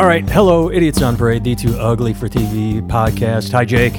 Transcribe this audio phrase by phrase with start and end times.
[0.00, 3.52] All right, hello, Idiots on Parade, the Too Ugly for TV podcast.
[3.52, 3.92] Hi, Jake.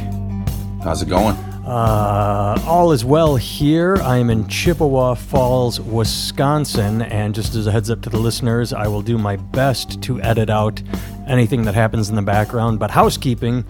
[0.83, 1.35] How's it going?
[1.63, 3.97] Uh, all is well here.
[3.97, 8.73] I am in Chippewa Falls, Wisconsin, and just as a heads up to the listeners,
[8.73, 10.81] I will do my best to edit out
[11.27, 12.79] anything that happens in the background.
[12.79, 13.63] But housekeeping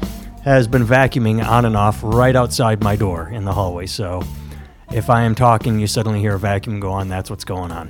[0.45, 3.87] has been vacuuming on and off right outside my door in the hallway.
[3.87, 4.23] So
[4.93, 7.89] if I am talking, you suddenly hear a vacuum go on, that's what's going on.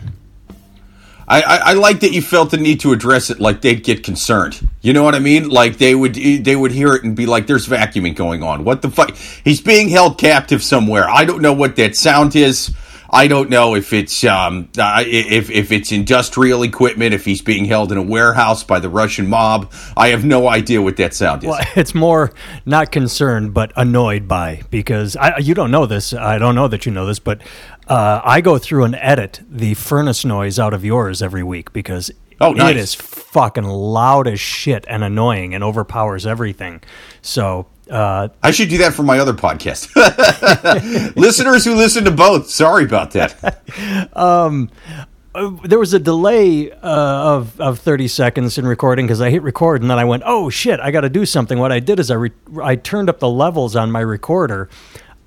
[1.31, 4.03] I, I, I, like that you felt the need to address it like they'd get
[4.03, 4.67] concerned.
[4.81, 5.47] You know what I mean?
[5.47, 8.65] Like they would they would hear it and be like, "There's vacuuming going on.
[8.65, 9.15] What the fuck?
[9.15, 11.09] He's being held captive somewhere.
[11.09, 12.73] I don't know what that sound is.
[13.13, 17.91] I don't know if it's um, if if it's industrial equipment, if he's being held
[17.91, 19.71] in a warehouse by the Russian mob.
[19.97, 21.49] I have no idea what that sound is.
[21.49, 22.31] Well, it's more
[22.65, 26.13] not concerned, but annoyed by because I, you don't know this.
[26.13, 27.41] I don't know that you know this, but
[27.91, 32.11] uh, I go through and edit the furnace noise out of yours every week because
[32.41, 32.71] Oh, nice.
[32.71, 36.81] It is fucking loud as shit and annoying and overpowers everything.
[37.21, 39.95] So uh, I should do that for my other podcast.
[41.15, 44.09] Listeners who listen to both, sorry about that.
[44.17, 44.71] um,
[45.35, 49.43] uh, there was a delay uh, of of 30 seconds in recording because I hit
[49.43, 51.59] record and then I went, oh shit, I got to do something.
[51.59, 54.67] What I did is I re- I turned up the levels on my recorder.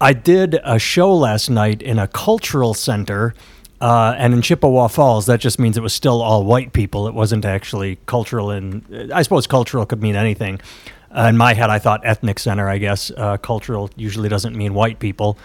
[0.05, 3.33] I did a show last night in a cultural center
[3.81, 7.09] uh, and in Chippewa Falls, that just means it was still all white people.
[7.09, 10.61] It wasn't actually cultural, and I suppose cultural could mean anything.
[11.11, 12.69] Uh, in my head, I thought ethnic center.
[12.69, 15.39] I guess uh, cultural usually doesn't mean white people.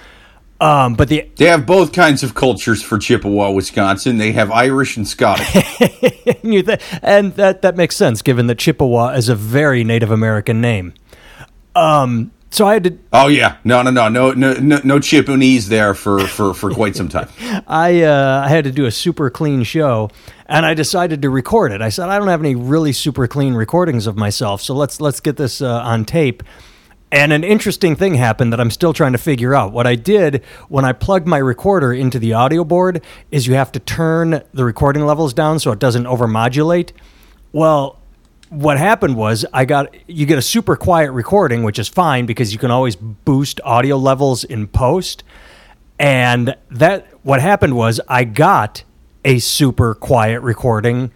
[0.60, 4.18] Um, but the they have both kinds of cultures for Chippewa, Wisconsin.
[4.18, 5.56] They have Irish and Scottish,
[7.02, 10.96] and that that makes sense given that Chippewa is a very Native American name.
[11.76, 12.98] Um, so I had to.
[13.14, 16.96] Oh yeah, no, no, no, no, no, no, no Chippewanese there for for for quite
[16.96, 17.30] some time.
[17.68, 20.10] I uh, I had to do a super clean show,
[20.48, 21.82] and I decided to record it.
[21.82, 25.20] I said I don't have any really super clean recordings of myself, so let's let's
[25.20, 26.44] get this uh, on tape.
[27.12, 29.72] And an interesting thing happened that I'm still trying to figure out.
[29.72, 33.72] What I did when I plugged my recorder into the audio board is you have
[33.72, 36.92] to turn the recording levels down so it doesn't overmodulate.
[37.52, 37.99] Well,
[38.50, 42.52] what happened was I got you get a super quiet recording, which is fine because
[42.52, 45.24] you can always boost audio levels in post.
[46.00, 48.84] And that what happened was I got
[49.26, 51.12] a super quiet recording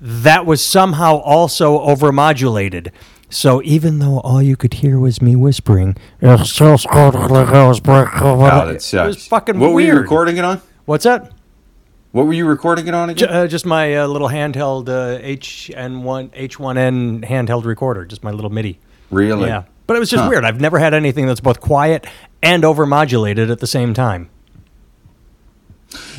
[0.00, 2.90] that was somehow also overmodulated.
[3.30, 7.80] So even though all you could hear was me whispering, it still like I was
[7.80, 8.20] breaking.
[8.20, 8.68] Oh.
[8.68, 9.74] It was fucking what weird.
[9.74, 10.60] were you recording it on?
[10.84, 11.32] What's that?
[12.12, 13.28] What were you recording it on again?
[13.30, 18.78] Uh, just my uh, little handheld uh, HN1 H1N handheld recorder, just my little MIDI.
[19.10, 19.48] Really?
[19.48, 19.64] Yeah.
[19.86, 20.28] But it was just Huh.
[20.30, 20.44] weird.
[20.44, 22.06] I've never had anything that's both quiet
[22.42, 24.28] and overmodulated at the same time.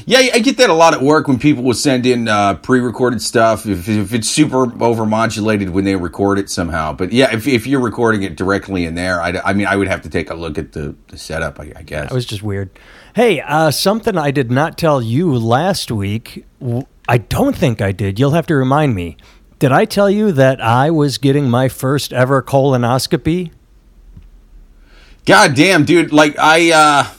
[0.05, 3.21] Yeah, I get that a lot at work when people will send in uh, pre-recorded
[3.21, 3.65] stuff.
[3.65, 7.79] If, if it's super overmodulated when they record it somehow, but yeah, if, if you're
[7.79, 10.57] recording it directly in there, I, I mean, I would have to take a look
[10.57, 11.59] at the, the setup.
[11.59, 12.09] I, I guess.
[12.09, 12.69] That was just weird.
[13.15, 16.45] Hey, uh, something I did not tell you last week.
[17.07, 18.19] I don't think I did.
[18.19, 19.17] You'll have to remind me.
[19.59, 23.51] Did I tell you that I was getting my first ever colonoscopy?
[25.25, 26.11] God damn, dude!
[26.11, 27.13] Like I, uh,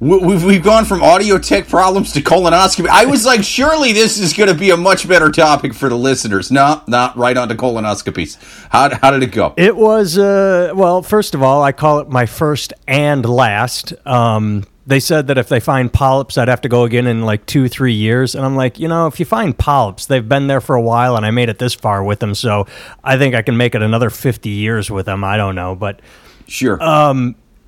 [0.00, 2.88] we've we've gone from audio tech problems to colonoscopy.
[2.88, 5.96] I was like, surely this is going to be a much better topic for the
[5.96, 6.50] listeners.
[6.50, 8.36] No, not right on to colonoscopies.
[8.70, 9.54] How how did it go?
[9.56, 13.94] It was, uh, well, first of all, I call it my first and last.
[14.06, 17.44] Um, they said that if they find polyps, I'd have to go again in like
[17.46, 18.36] two, three years.
[18.36, 21.16] And I'm like, you know, if you find polyps, they've been there for a while
[21.16, 22.36] and I made it this far with them.
[22.36, 22.68] So
[23.02, 25.24] I think I can make it another 50 years with them.
[25.24, 25.74] I don't know.
[25.74, 26.00] But
[26.46, 26.80] Sure.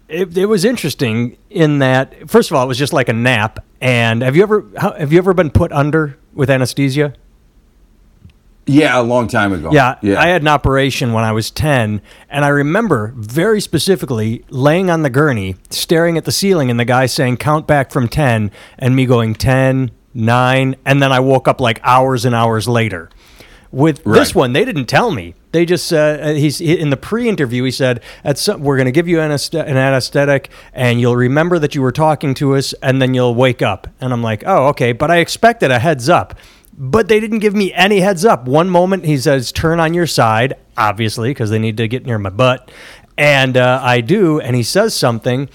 [0.09, 3.65] It, it was interesting in that, first of all, it was just like a nap.
[3.81, 7.15] And have you ever, how, have you ever been put under with anesthesia?
[8.69, 9.71] yeah, a long time ago.
[9.73, 10.21] Yeah, yeah.
[10.21, 15.03] I had an operation when I was 10, and I remember very specifically laying on
[15.03, 18.95] the gurney, staring at the ceiling, and the guy saying, Count back from 10, and
[18.95, 23.09] me going 10, 9, and then I woke up like hours and hours later.
[23.71, 25.35] With this one, they didn't tell me.
[25.53, 27.65] They just uh, he's in the pre-interview.
[27.65, 31.59] He said, "At some, we're going to give you an, an anesthetic, and you'll remember
[31.59, 34.69] that you were talking to us, and then you'll wake up." And I'm like, "Oh,
[34.69, 36.35] okay." But I expected a heads up,
[36.79, 38.47] but they didn't give me any heads up.
[38.47, 42.19] One moment he says, "Turn on your side," obviously because they need to get near
[42.19, 42.71] my butt,
[43.19, 45.49] and uh, I do, and he says something.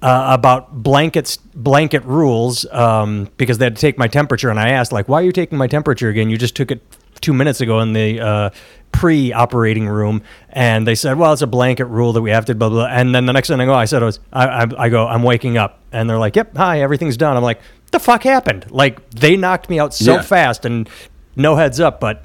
[0.00, 4.68] Uh, about blankets, blanket rules, um, because they had to take my temperature, and I
[4.68, 6.30] asked, like, "Why are you taking my temperature again?
[6.30, 6.80] You just took it
[7.20, 8.50] two minutes ago in the uh,
[8.92, 12.68] pre-operating room, and they said, "Well, it's a blanket rule that we have to blah
[12.68, 14.88] blah." And then the next thing I go, I said, I, was, I, I, I
[14.88, 17.60] go, "I'm waking up," and they're like, "Yep, hi, everything's done." I'm like,
[17.92, 20.22] "The fuck happened?" Like they knocked me out so Yeah.
[20.22, 20.88] fast and
[21.36, 22.24] no heads up, but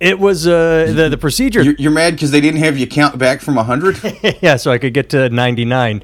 [0.00, 1.62] It was uh, the the procedure.
[1.62, 3.98] You're, you're mad because they didn't have you count back from hundred.
[4.42, 6.02] yeah, so I could get to ninety nine.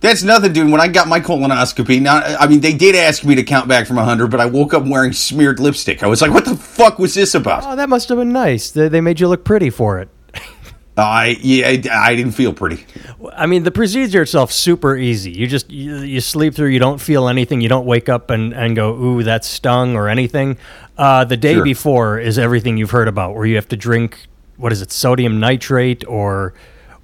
[0.00, 0.70] That's nothing, dude.
[0.70, 3.86] When I got my colonoscopy, now I mean they did ask me to count back
[3.86, 6.02] from hundred, but I woke up wearing smeared lipstick.
[6.02, 8.70] I was like, "What the fuck was this about?" Oh, that must have been nice.
[8.70, 10.08] They, they made you look pretty for it.
[10.96, 12.84] I yeah, I didn't feel pretty.
[13.32, 15.30] I mean, the procedure itself super easy.
[15.30, 16.68] You just you, you sleep through.
[16.68, 17.60] You don't feel anything.
[17.60, 20.58] You don't wake up and, and go, "Ooh, that stung" or anything.
[20.96, 21.62] Uh, the day Sure.
[21.64, 24.26] before is everything you've heard about, where you have to drink
[24.56, 26.52] what is it, sodium nitrate or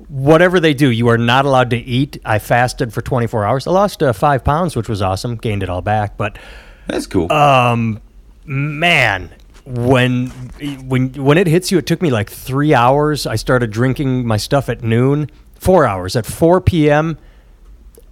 [0.09, 0.91] whatever they do.
[0.91, 2.19] You are not allowed to eat.
[2.25, 3.67] I fasted for 24 hours.
[3.67, 5.37] I lost uh, five pounds, which was awesome.
[5.37, 6.39] Gained it all back, but
[6.87, 7.31] That's cool.
[7.33, 8.01] Um,
[8.47, 9.35] man
[9.65, 10.27] when
[10.87, 14.37] when when it hits you it took me like three hours i started drinking my
[14.37, 17.17] stuff at noon four hours at 4 p.m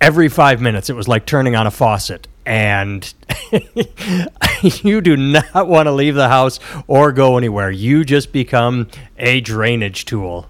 [0.01, 3.13] every five minutes it was like turning on a faucet and
[4.63, 9.43] you do not want to leave the house or go anywhere you just become a
[9.43, 10.49] drainage tool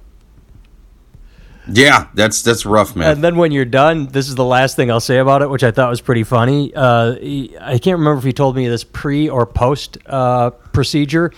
[1.69, 3.13] yeah, that's that's rough, man.
[3.13, 5.63] And then when you're done, this is the last thing I'll say about it, which
[5.63, 6.73] I thought was pretty funny.
[6.75, 11.33] Uh, he, I can't remember if he told me this pre or post uh, procedure,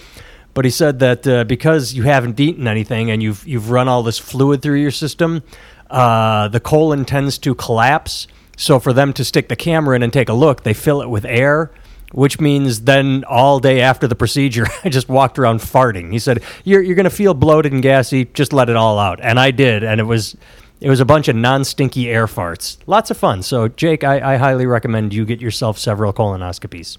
[0.55, 4.03] but he said that uh, because you haven't eaten anything and you've you've run all
[4.03, 5.43] this fluid through your system,
[5.91, 8.27] uh, the colon tends to collapse.
[8.57, 11.11] So for them to stick the camera in and take a look, they fill it
[11.11, 11.71] with air.
[12.15, 16.13] Which means then all day after the procedure, I just walked around farting.
[16.13, 18.27] He said, "You're you're gonna feel bloated and gassy.
[18.27, 20.37] Just let it all out." And I did, and it was
[20.81, 22.77] it was a bunch of non-stinky air farts.
[22.87, 23.43] Lots of fun.
[23.43, 26.99] So, Jake, I, I highly recommend you get yourself several colonoscopies.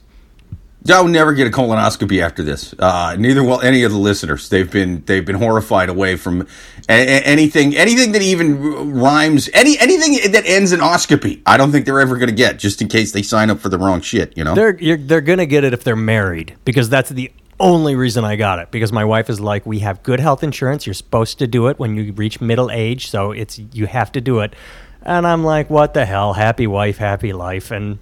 [0.90, 2.76] I will never get a colonoscopy after this.
[2.78, 4.50] Uh, neither will any of the listeners.
[4.50, 6.46] They've been they've been horrified away from a-
[6.94, 11.42] a- anything anything that even rhymes any anything that ends in oscopy.
[11.46, 12.60] I don't think they're ever going to get.
[12.60, 14.38] Just in case they sign up for the wrong shit.
[14.38, 14.54] You know.
[14.54, 18.60] They're they're gonna get it if they're married because that's the only reason I got
[18.60, 18.70] it.
[18.70, 20.86] Because my wife is like, we have good health insurance.
[20.86, 24.22] You're supposed to do it when you reach middle age, so it's you have to
[24.22, 24.54] do it.
[25.02, 26.34] And I'm like, what the hell?
[26.34, 27.72] Happy wife, happy life.
[27.72, 28.00] And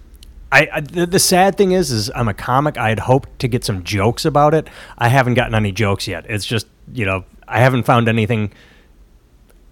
[0.53, 2.77] I, I the, the sad thing is, is I'm a comic.
[2.77, 4.67] I had hoped to get some jokes about it.
[4.99, 6.25] I haven't gotten any jokes yet.
[6.29, 8.51] It's just you know I haven't found anything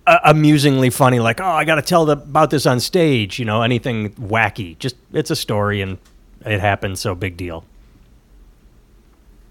[0.08, 1.20] uh, amusingly funny.
[1.20, 3.38] Like, oh, I got to tell the, about this on stage.
[3.38, 4.78] You know, anything wacky.
[4.80, 6.00] Just it's a story and
[6.44, 6.98] it happened.
[6.98, 7.64] So big deal.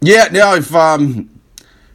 [0.00, 0.56] Yeah, no.
[0.56, 1.31] If um,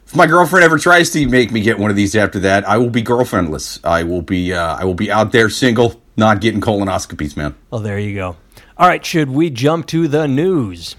[0.06, 2.78] if my girlfriend ever tries to make me get one of these after that, I
[2.78, 3.84] will be girlfriendless.
[3.84, 7.54] I will be uh, I will be out there single, not getting colonoscopies, man.
[7.68, 8.36] Well, there you go.
[8.78, 10.96] All right, should we jump to the news?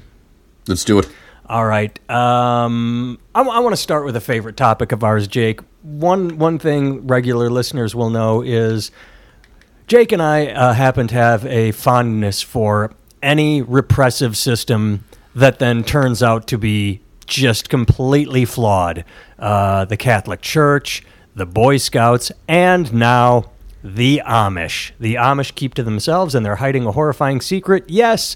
[0.67, 1.07] Let's do it.
[1.45, 1.97] All right.
[2.09, 5.61] Um, I, want to start with a favorite topic of ours, Jake.
[5.83, 8.91] One one thing regular listeners will know is
[9.85, 12.91] Jake and I uh, happen to have a fondness for
[13.21, 19.05] any repressive system that then turns out to be just completely flawed.
[19.37, 21.03] Uh, the Catholic Church,
[21.35, 23.51] the Boy Scouts, and now
[23.83, 24.91] the Amish.
[24.99, 27.85] The Amish keep to themselves and they're hiding a horrifying secret.
[27.87, 28.35] Yes.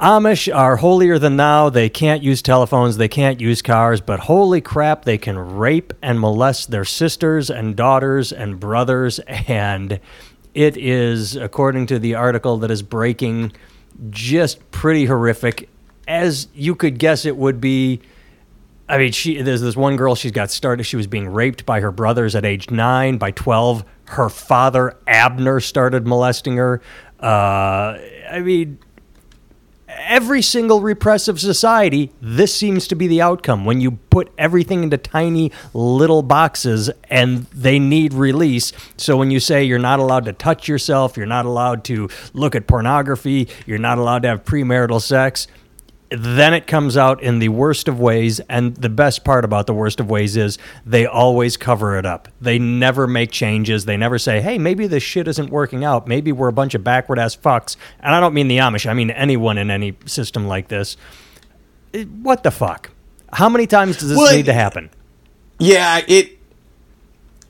[0.00, 1.70] Amish are holier than thou.
[1.70, 6.20] They can't use telephones, they can't use cars, but holy crap, they can rape and
[6.20, 9.18] molest their sisters and daughters and brothers.
[9.48, 9.98] And
[10.54, 13.52] it is, according to the article that is breaking,
[14.10, 15.68] just pretty horrific.
[16.06, 18.00] As you could guess, it would be.
[18.88, 20.14] I mean, she there's this one girl.
[20.14, 20.84] She's got started.
[20.84, 23.18] She was being raped by her brothers at age nine.
[23.18, 26.80] By twelve, her father Abner started molesting her.
[27.20, 27.98] Uh,
[28.30, 28.78] I mean,
[29.88, 33.64] every single repressive society, this seems to be the outcome.
[33.64, 38.72] When you put everything into tiny little boxes and they need release.
[38.96, 42.54] So when you say you're not allowed to touch yourself, you're not allowed to look
[42.54, 45.46] at pornography, you're not allowed to have premarital sex,
[46.10, 48.40] then it comes out in the worst of ways.
[48.48, 52.28] And the best part about the worst of ways is they always cover it up.
[52.40, 53.84] They never make changes.
[53.84, 56.06] They never say, hey, maybe this shit isn't working out.
[56.08, 57.76] Maybe we're a bunch of backward ass fucks.
[58.00, 60.96] And I don't mean the Amish, I mean anyone in any system like this.
[61.92, 62.90] It- what the fuck?
[63.32, 64.88] How many times does this Well, need to happen?
[65.58, 66.38] Yeah, it.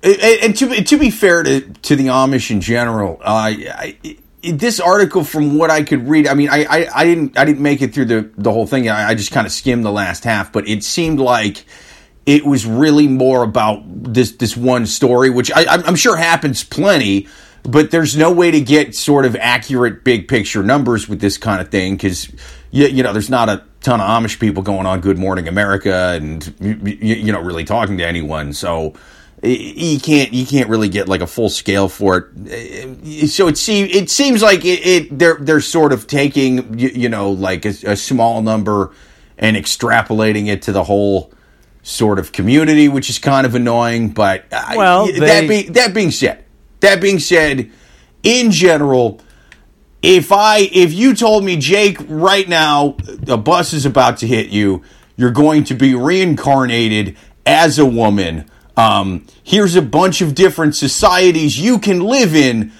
[0.02, 3.24] it- And to to be fair to to the Amish in general, uh,
[3.54, 7.38] I, it, this article, from what I could read, I mean, I, I, I didn't
[7.38, 8.88] I didn't make it through the the whole thing.
[8.88, 11.64] I, I just kind of skimmed the last half, but it seemed like
[12.26, 17.26] it was really more about this this one story, which I, I'm sure happens plenty.
[17.64, 21.60] But there's no way to get sort of accurate big picture numbers with this kind
[21.60, 22.30] of thing because
[22.70, 26.12] you, you know there's not a ton of Amish people going on Good Morning America
[26.14, 28.52] and you, you know really talking to anyone.
[28.52, 28.94] So
[29.42, 33.28] you can't you can't really get like a full scale for it.
[33.28, 37.08] So it seems it seems like it, it they're they're sort of taking you, you
[37.08, 38.92] know like a, a small number
[39.38, 41.32] and extrapolating it to the whole
[41.82, 44.10] sort of community, which is kind of annoying.
[44.10, 46.44] But I- Well, that they- being that being said,
[46.80, 47.70] that being said,
[48.24, 49.20] in general,
[50.02, 52.96] if I if you told me Jake right now
[53.28, 54.82] a bus is about to hit you,
[55.16, 57.16] you're going to be reincarnated
[57.46, 58.50] as a woman.
[58.78, 62.70] Um, here's a bunch of different societies you can live in.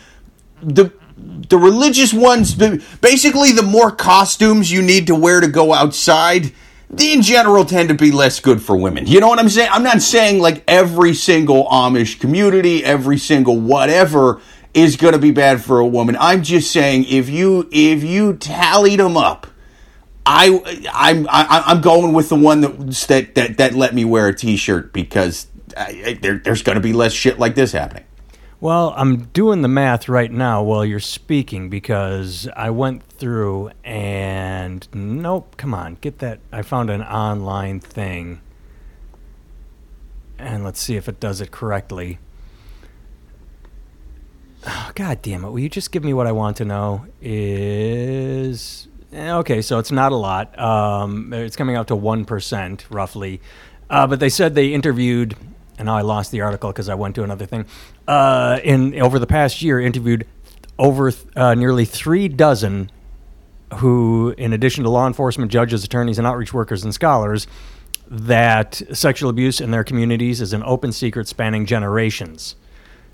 [0.62, 6.52] The the religious ones, basically, the more costumes you need to wear to go outside,
[6.88, 9.08] they in general tend to be less good for women.
[9.08, 9.70] You know what I'm saying?
[9.72, 14.40] I'm not saying like every single Amish community, every single whatever
[14.74, 16.16] is going to be bad for a woman.
[16.20, 19.48] I'm just saying if you if you tallied them up,
[20.24, 20.62] I
[20.92, 22.78] I'm I, I'm going with the one that
[23.08, 26.92] that that, that let me wear a t-shirt because I, there, there's going to be
[26.92, 28.04] less shit like this happening.
[28.60, 34.86] Well, I'm doing the math right now while you're speaking because I went through and
[34.92, 36.40] nope, come on, get that.
[36.50, 38.40] I found an online thing.
[40.40, 42.18] And let's see if it does it correctly.
[44.66, 45.50] Oh, God damn it.
[45.50, 47.06] Will you just give me what I want to know?
[47.22, 48.88] Is.
[49.12, 50.58] eh, Okay, so it's not a lot.
[50.58, 53.40] Um, it's coming out to 1% roughly.
[53.88, 55.34] Uh, but they said they interviewed,
[55.78, 57.66] and I lost the article because I went to another thing.
[58.06, 60.26] Uh, in over the past year, interviewed
[60.78, 62.90] over uh, nearly three dozen
[63.76, 67.46] who, in addition to law enforcement, judges, attorneys, and outreach workers and scholars,
[68.10, 72.56] that sexual abuse in their communities is an open secret spanning generations.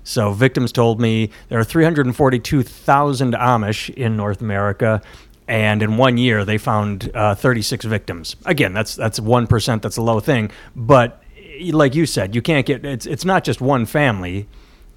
[0.03, 5.01] So victims told me there are 342,000 Amish in North America,
[5.47, 8.35] and in one year they found uh, 36 victims.
[8.45, 9.81] Again, that's that's one percent.
[9.81, 11.21] That's a low thing, but
[11.71, 14.47] like you said, you can't get it's it's not just one family.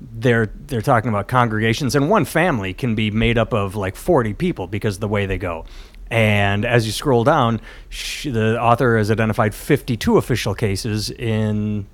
[0.01, 4.35] They're they're talking about congregations, and one family can be made up of like 40
[4.35, 5.65] people because of the way they go.
[6.11, 11.87] And as you scroll down, sh- the author has identified 52 official cases in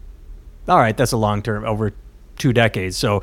[0.68, 1.92] all right, that's a long term, over
[2.37, 2.97] two decades.
[2.97, 3.23] So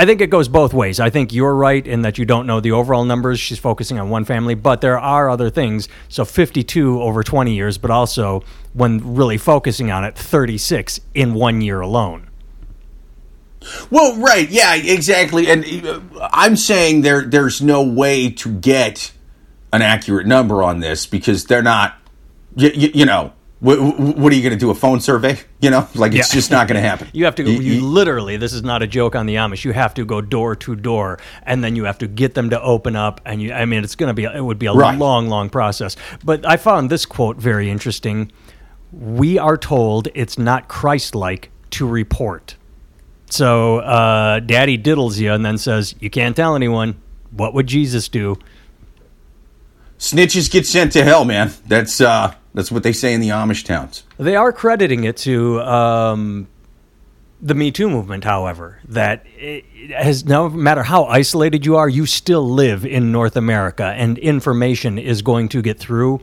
[0.00, 0.98] I think it goes both ways.
[0.98, 3.38] I think you're right in that you don't know the overall numbers.
[3.38, 5.90] She's focusing on one family, but there are other things.
[6.08, 8.42] So 52 over 20 years, but also
[8.72, 12.30] when really focusing on it, 36 in one year alone.
[13.90, 15.50] Well, right, yeah, exactly.
[15.50, 16.00] And uh,
[16.32, 19.12] I'm saying there there's no way to get
[19.70, 21.94] an accurate number on this because they're not.
[22.56, 24.70] You, you, you know, what, what are you going to do?
[24.70, 25.38] A phone survey?
[25.60, 26.38] You know, like it's Yeah.
[26.38, 27.08] just not going to happen.
[27.12, 29.64] You have to, You- you, literally, this is not a joke on the Amish.
[29.64, 32.60] You have to go door to door, and then you have to get them to
[32.62, 33.20] open up.
[33.26, 34.98] And you, I mean, it's going to be, it would be a Right.
[34.98, 35.96] long, long process.
[36.24, 38.32] But I found this quote very interesting.
[38.92, 42.56] We are told it's not Christ like to report.
[43.28, 47.00] So uh, Daddy diddles you and then says, You can't tell anyone.
[47.30, 48.36] What would Jesus do?
[49.98, 51.52] snitches get sent to hell, man.
[51.68, 54.04] That's uh, that's what they say in the Amish towns.
[54.18, 56.48] They are crediting it to um,
[57.40, 59.26] the Me Too movement, however, that
[59.96, 64.98] has no matter how isolated you are, you still live in North America, and information
[64.98, 66.20] is going to get through.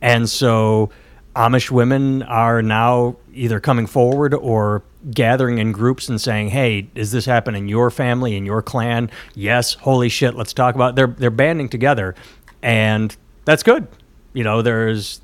[0.00, 0.90] And so,
[1.34, 7.12] Amish women are now either coming forward or gathering in groups and saying, "Hey, does
[7.12, 9.74] this happen in your family, in your clan?" Yes.
[9.74, 10.90] Holy shit, let's talk about.
[10.90, 10.96] It.
[10.96, 12.14] They're they're banding together,
[12.62, 13.86] and that's good.
[14.34, 15.20] You know, there's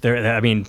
[0.00, 0.34] there.
[0.34, 0.66] I mean,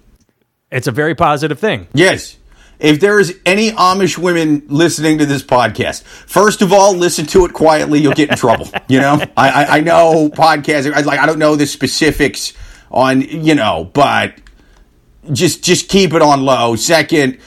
[0.71, 1.87] it's a very positive thing.
[1.93, 2.37] Yes.
[2.79, 7.53] If there's any Amish women listening to this podcast, first of all, listen to it
[7.53, 7.99] quietly.
[7.99, 8.69] You'll get in trouble.
[8.87, 10.93] You know, I, I, I know podcasting.
[10.93, 12.53] I, like I don't know the specifics
[12.89, 14.35] on you know, but
[15.33, 16.77] just just keep it on low.
[16.77, 17.39] Second,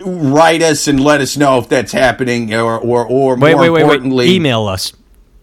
[0.00, 3.70] write us and let us know if that's happening, or or or Wait, more wait,
[3.70, 4.30] wait, importantly.
[4.30, 4.92] Email us.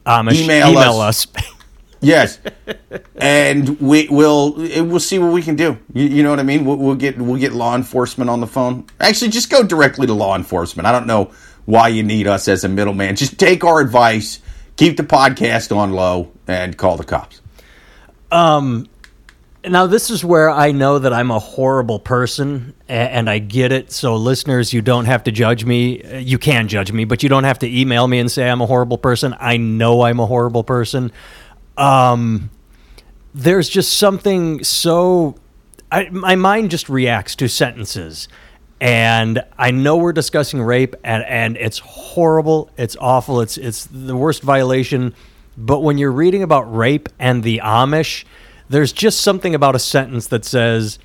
[0.06, 0.42] Amish.
[0.44, 1.28] Email Email, us.
[1.36, 1.44] us.
[2.02, 2.40] Yes,
[3.16, 5.78] and we will we'll see what we can do.
[5.94, 6.66] You, you know what I mean?
[6.66, 8.88] We'll, we'll get we'll get law enforcement on the phone.
[9.00, 10.88] Actually, just go directly to law enforcement.
[10.88, 11.32] I don't know
[11.66, 13.16] why you need us as a middleman.
[13.16, 14.40] Just take our advice,
[14.78, 17.40] keep the podcast on low, and call the cops.
[18.32, 18.88] Um.
[19.68, 23.92] now, this is where I know that I'm a horrible person, and I get it.
[23.92, 26.02] So, listeners, you don't have to judge me.
[26.02, 28.62] Uh, You can judge me, but you don't have to email me and say I'm
[28.62, 29.36] a horrible person.
[29.40, 31.12] I know I'm a horrible person.
[31.78, 32.50] Um,
[33.34, 35.36] there's just something so.
[35.92, 38.28] I, my mind just reacts to sentences.
[38.80, 42.72] And I know we're discussing rape, and, and it's horrible.
[42.78, 43.42] It's awful.
[43.42, 45.14] It's it's the worst violation.
[45.56, 48.26] But when you're reading about rape and the Amish,
[48.70, 50.98] there's just something about a sentence that says,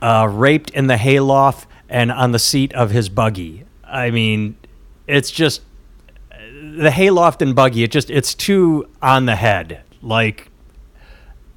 [0.00, 4.56] uh, "raped in the hayloft and on the seat of his buggy." I mean,
[5.08, 5.62] it's just
[6.30, 7.82] the hayloft and buggy.
[7.82, 9.82] It just it's too on the head.
[10.04, 10.50] Like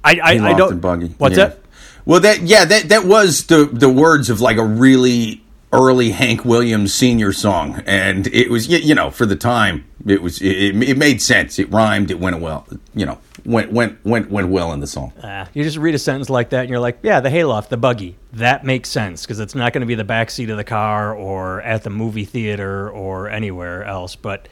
[0.04, 0.72] I I, I don't.
[0.72, 1.14] and buggy.
[1.18, 1.46] What's Yeah.
[1.48, 1.58] that?
[2.04, 6.44] Well, that yeah, that that was the the words of like a really early Hank
[6.46, 10.96] Williams senior song, and it was you know for the time it was it, it
[10.96, 11.58] made sense.
[11.58, 12.10] It rhymed.
[12.10, 12.66] It went well.
[12.94, 15.12] You know went went went went well in the song.
[15.22, 17.76] Uh, you just read a sentence like that, and you're like, yeah, the hayloft, the
[17.76, 20.64] buggy, that makes sense because it's not going to be the back seat of the
[20.64, 24.48] car or at the movie theater or anywhere else, but.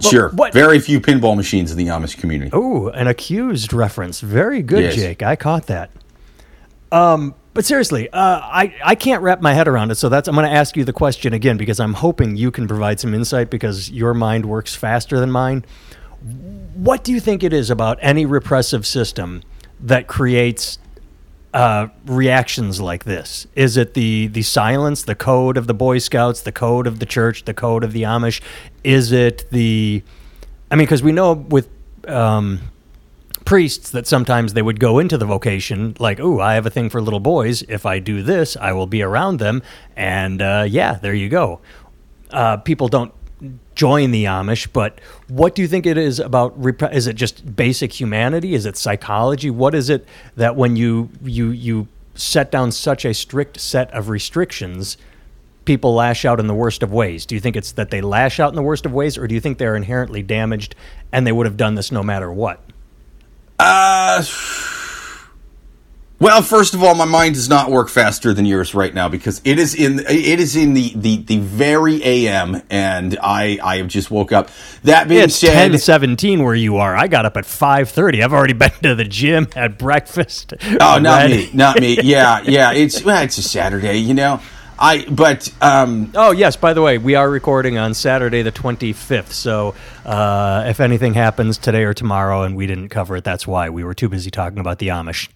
[0.00, 0.30] Sure.
[0.30, 2.50] What, Very few pinball machines in the Amish community.
[2.52, 4.20] Oh, an accused reference.
[4.20, 4.94] Very good, Yes.
[4.94, 5.22] Jake.
[5.22, 5.90] I caught that.
[6.92, 9.96] Um, but seriously, uh, I I can't wrap my head around it.
[9.96, 12.66] So that's I'm going to ask you the question again because I'm hoping you can
[12.68, 15.64] provide some insight because your mind works faster than mine.
[16.74, 19.42] What do you think it is about any repressive system
[19.80, 20.78] that creates
[21.52, 23.46] uh, reactions like this?
[23.54, 27.06] Is it the the silence, the code of the Boy Scouts, the code of the
[27.06, 28.40] church, the code of the Amish?
[28.84, 30.02] Is it the
[30.70, 31.68] I mean, because we know with
[32.06, 32.60] um,
[33.44, 36.88] priests that sometimes they would go into the vocation like, "Oh, I have a thing
[36.88, 37.62] for little boys.
[37.62, 39.62] If I do this, I will be around them."
[39.96, 41.60] And uh, yeah, there you go.
[42.30, 43.12] Uh, people don't
[43.80, 46.52] join the Amish, but what do you think it is about?
[46.62, 48.52] Rep- is it just basic humanity?
[48.52, 49.48] Is it psychology?
[49.48, 50.06] What is it
[50.36, 54.98] that when you you you set down such a strict set of restrictions?
[55.66, 57.24] people lash out in the worst of ways?
[57.24, 59.34] Do you think it's that they lash out in the worst of ways, or do
[59.34, 60.74] you think they're inherently damaged
[61.12, 62.60] and they would have done this no matter what?
[63.58, 64.22] Uh,
[66.20, 69.40] well, first of all, my mind does not work faster than yours right now because
[69.44, 73.88] it is in it is in the the, the very AM, and I I have
[73.88, 74.50] just woke up.
[74.84, 76.94] That being It's said, ten seventeen where you are.
[76.94, 78.22] I got up at five thirty.
[78.22, 80.52] I've already been to the gym, had breakfast.
[80.80, 81.98] Oh, not read- me, not me.
[82.02, 82.72] Yeah, yeah.
[82.72, 84.40] It's well, it's a Saturday, you know.
[84.78, 86.56] I but um Oh yes.
[86.56, 89.32] By the way, we are recording on Saturday the twenty fifth.
[89.32, 89.74] So
[90.04, 93.84] uh, if anything happens today or tomorrow and we didn't cover it, that's why we
[93.84, 95.28] were too busy talking about the Amish.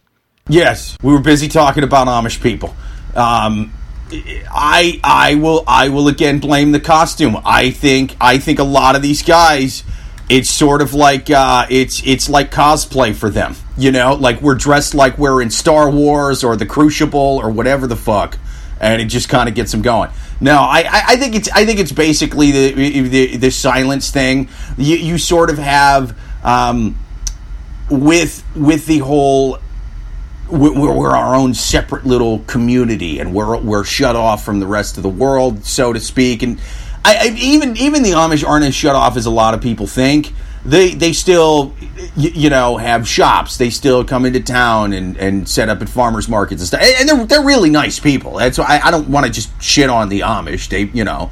[0.48, 2.74] Yes, we were busy talking about Amish people.
[3.14, 3.72] Um,
[4.12, 7.36] I I will I will again blame the costume.
[7.44, 9.84] I think I think a lot of these guys.
[10.30, 14.14] It's sort of like uh, it's it's like cosplay for them, you know.
[14.14, 18.38] Like we're dressed like we're in Star Wars or the Crucible or whatever the fuck,
[18.80, 20.10] and it just kind of gets them going.
[20.40, 24.48] No, I, I, I think it's I think it's basically the the, the silence thing.
[24.78, 26.98] You, you sort of have um,
[27.90, 29.58] with with the whole
[30.54, 34.96] we're, we're our own separate little community, and we're we're shut off from the rest
[34.96, 36.42] of the world, so to speak.
[36.42, 36.60] And
[37.04, 39.86] I, I even even the Amish aren't as shut off as a lot of people
[39.86, 40.32] think.
[40.64, 41.74] They they still
[42.16, 43.58] you, you know have shops.
[43.58, 46.80] They still come into town and, and set up at farmers markets and stuff.
[46.82, 48.36] And they're they're really nice people.
[48.36, 50.68] That's why I, I don't want to just shit on the Amish.
[50.68, 51.30] They you know.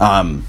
[0.00, 0.44] Um,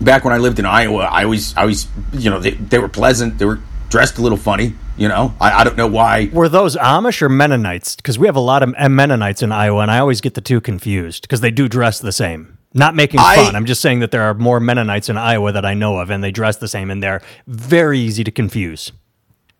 [0.00, 2.88] back when I lived in Iowa, I always, I always, you know, they, they were
[2.88, 3.38] pleasant.
[3.38, 4.74] They were dressed a little funny.
[4.98, 6.28] You know, I, I don't know why.
[6.32, 7.94] Were those Amish or Mennonites?
[7.94, 10.60] Because we have a lot of Mennonites in Iowa, and I always get the two
[10.60, 12.58] confused because they do dress the same.
[12.74, 13.54] Not making I- fun.
[13.54, 16.22] I'm just saying that there are more Mennonites in Iowa that I know of, and
[16.22, 18.90] they dress the same, and they're very easy to confuse.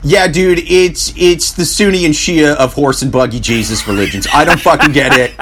[0.04, 4.28] Yeah, dude, it's it's the Sunni and Shia of horse and buggy Jesus religions.
[4.32, 5.34] I don't fucking get it.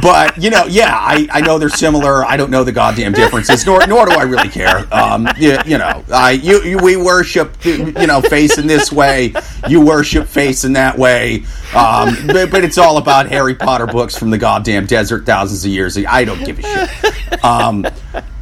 [0.00, 2.24] But you know, yeah, I, I know they're similar.
[2.24, 4.86] I don't know the goddamn differences, nor nor do I really care.
[4.94, 9.34] Um, you, you know, I you, you we worship you know facing this way,
[9.68, 11.42] you worship facing that way.
[11.74, 15.72] Um, but, but it's all about Harry Potter books from the goddamn desert thousands of
[15.72, 15.98] years.
[15.98, 17.44] I don't give a shit.
[17.44, 17.84] Um,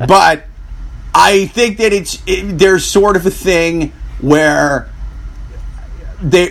[0.07, 0.45] but
[1.15, 4.91] I think that it's it, there's sort of a thing where
[6.21, 6.49] they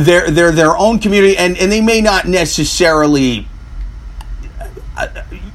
[0.00, 3.48] they're they're their own community and and they may not necessarily
[4.96, 5.08] uh,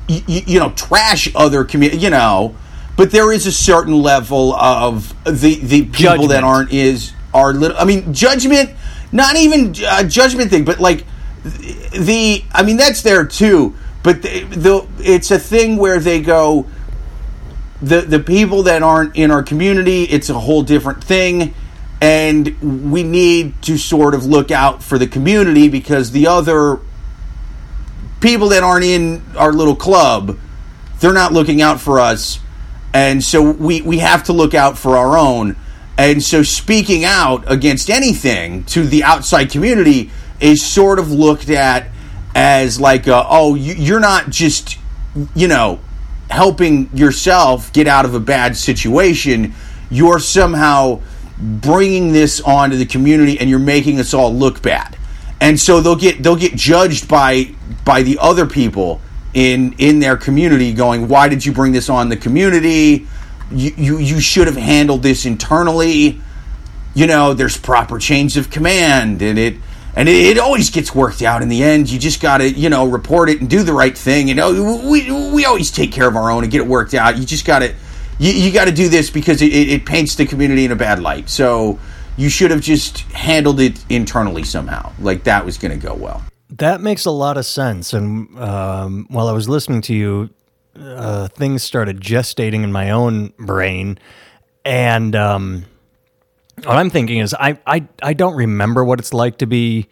[0.08, 2.56] you, you know trash other community you know
[2.98, 6.30] but there is a certain level of the the people Judgment.
[6.32, 8.72] that aren't is are little i mean judgment
[9.12, 11.06] not even uh, judgment thing but like
[11.44, 16.66] the i mean that's there too but the, the it's a thing where they go
[17.84, 21.54] the the people that aren't in our community it's a whole different thing
[22.04, 26.82] and we need to sort of look out for the community because the other
[28.20, 30.38] people that aren't in our little club
[31.00, 32.39] they're not looking out for us.
[32.94, 35.56] And so we we have to look out for our own.
[35.98, 41.88] And so speaking out against anything to the outside community is sort of looked at
[42.36, 44.78] as like a, oh you, you're not just
[45.36, 45.80] you know
[46.30, 49.54] helping yourself get out of a bad situation.
[49.89, 51.02] You're somehow
[51.38, 54.98] bringing this onto the community and you're making us all look bad
[55.41, 57.46] and so they'll get they'll get judged by
[57.84, 59.02] by the other people
[59.34, 63.08] in in their community going why did you bring this on the community
[63.52, 66.22] you you, you should have handled this internally
[66.93, 69.56] you know there's proper chains of command and it
[69.96, 71.89] and it, it, always gets worked out in the end.
[71.89, 74.28] You just got to, you know, report it and do the right thing.
[74.28, 77.17] You know, we, we always take care of our own and get it worked out.
[77.17, 77.76] You just got to,
[78.19, 80.99] you, you got to do this because it, it, paints the community in a bad
[80.99, 81.30] light.
[81.30, 81.80] So
[82.17, 84.91] you should have just handled it internally somehow.
[84.99, 86.23] Like that was going to go well.
[86.49, 87.93] That makes a lot of sense.
[87.93, 90.30] And um, while I was listening to you,
[90.80, 93.97] uh, things started gestating in my own brain.
[94.65, 95.65] And, um,
[96.63, 99.88] what I'm thinking is I, I, I don't remember what it's like to be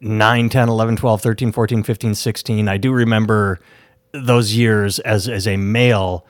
[0.00, 2.68] 9, 10, 11, 12, 13, 14, 15, 16.
[2.68, 3.60] I do remember
[4.12, 6.26] those years as, as a male.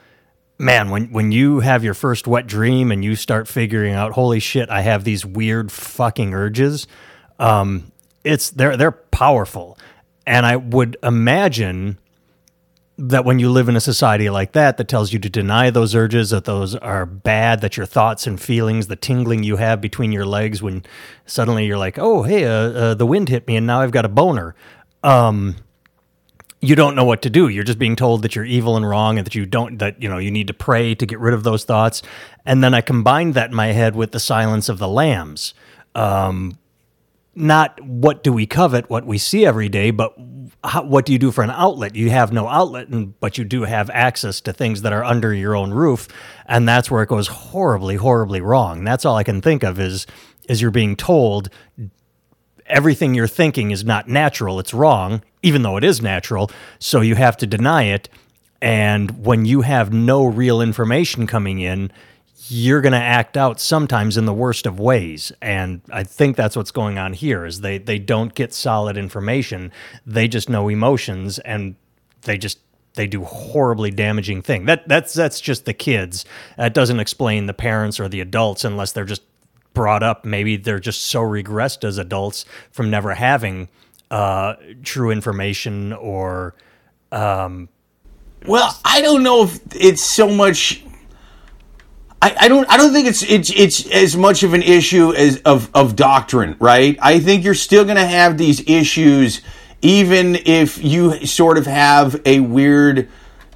[0.59, 4.39] Man, when, when you have your first wet dream and you start figuring out, holy
[4.39, 6.87] shit, I have these weird fucking urges,
[7.37, 7.91] um,
[8.23, 9.77] it's they're they're powerful.
[10.25, 11.99] And I would imagine
[12.97, 15.93] that when you live in a society like that that tells you to deny those
[15.93, 20.11] urges that those are bad that your thoughts and feelings the tingling you have between
[20.11, 20.83] your legs when
[21.25, 24.03] suddenly you're like oh hey uh, uh, the wind hit me and now i've got
[24.03, 24.55] a boner
[25.03, 25.55] um,
[26.67, 29.17] you don't know what to do you're just being told that you're evil and wrong
[29.17, 31.43] and that you don't that you know you need to pray to get rid of
[31.43, 32.01] those thoughts
[32.45, 35.53] and then i combined that in my head with the silence of the lambs
[35.95, 36.57] um,
[37.37, 40.15] not what do we covet, what we see every day, but
[40.63, 41.95] how, what do you do for an outlet?
[41.95, 45.33] You have no outlet, and, but you do have access to things that are under
[45.33, 46.07] your own roof,
[46.47, 48.83] and that's where it goes horribly, horribly wrong.
[48.83, 50.07] That's all I can think of is
[50.49, 51.49] is you're being told
[52.65, 56.51] everything you're thinking is not natural; it's wrong, even though it is natural.
[56.79, 58.09] So you have to deny it.
[58.61, 61.91] And when you have no real information coming in,
[62.49, 66.55] you're going to act out sometimes in the worst of ways and i think that's
[66.55, 69.69] what's going on here is they they don't get solid information
[70.05, 71.75] they just know emotions and
[72.21, 72.59] they just
[72.93, 76.25] they do horribly damaging thing that that's that's just the kids
[76.57, 79.23] that doesn't explain the parents or the adults unless they're just
[79.73, 83.67] brought up maybe they're just so regressed as adults from never having
[84.11, 86.55] uh, true information or
[87.11, 87.69] um,
[88.45, 90.83] well i don't know if it's so much
[92.19, 95.37] I, I, don't I don't think it's it's it's as much of an issue as
[95.41, 96.97] of, of doctrine, right?
[96.99, 99.41] I think you're still gonna have these issues
[99.81, 103.09] even if you sort of have a weird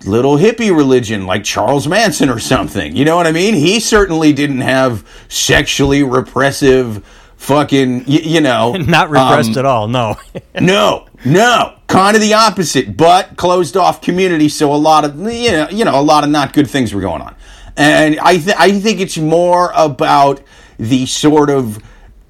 [0.05, 2.95] little hippie religion like Charles Manson or something.
[2.95, 3.53] You know what I mean?
[3.53, 7.05] He certainly didn't have sexually repressive
[7.41, 10.15] fucking you, you know not repressed um, at all no
[10.61, 15.51] no no kind of the opposite but closed off community so a lot of you
[15.51, 17.35] know you know a lot of not good things were going on
[17.77, 20.41] and I th- I think it's more about
[20.77, 21.81] the sort of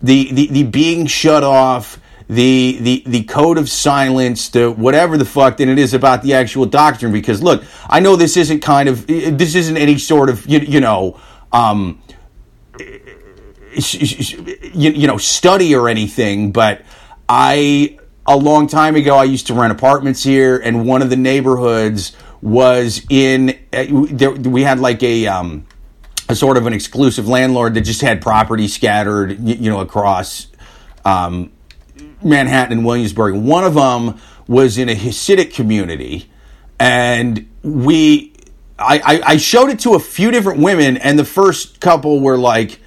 [0.02, 5.26] the, the, the being shut off, the, the the code of silence, the whatever the
[5.26, 7.12] fuck than it is about the actual doctrine.
[7.12, 10.80] Because look, I know this isn't kind of this isn't any sort of you, you
[10.80, 11.20] know
[11.52, 12.02] um,
[13.74, 16.82] you, you know study or anything, but
[17.28, 21.16] I a long time ago I used to rent apartments here, and one of the
[21.16, 25.66] neighborhoods was in uh, there, we had like a um,
[26.30, 30.48] a sort of an exclusive landlord that just had property scattered you know across
[31.06, 31.52] um,
[32.24, 33.36] Manhattan and Williamsburg.
[33.36, 36.30] One of them was in a Hasidic community,
[36.80, 38.34] and we
[38.78, 42.80] I, I showed it to a few different women, and the first couple were like.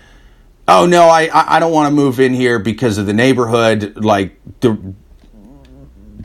[0.66, 4.02] Oh no, I I don't want to move in here because of the neighborhood.
[4.02, 4.94] Like the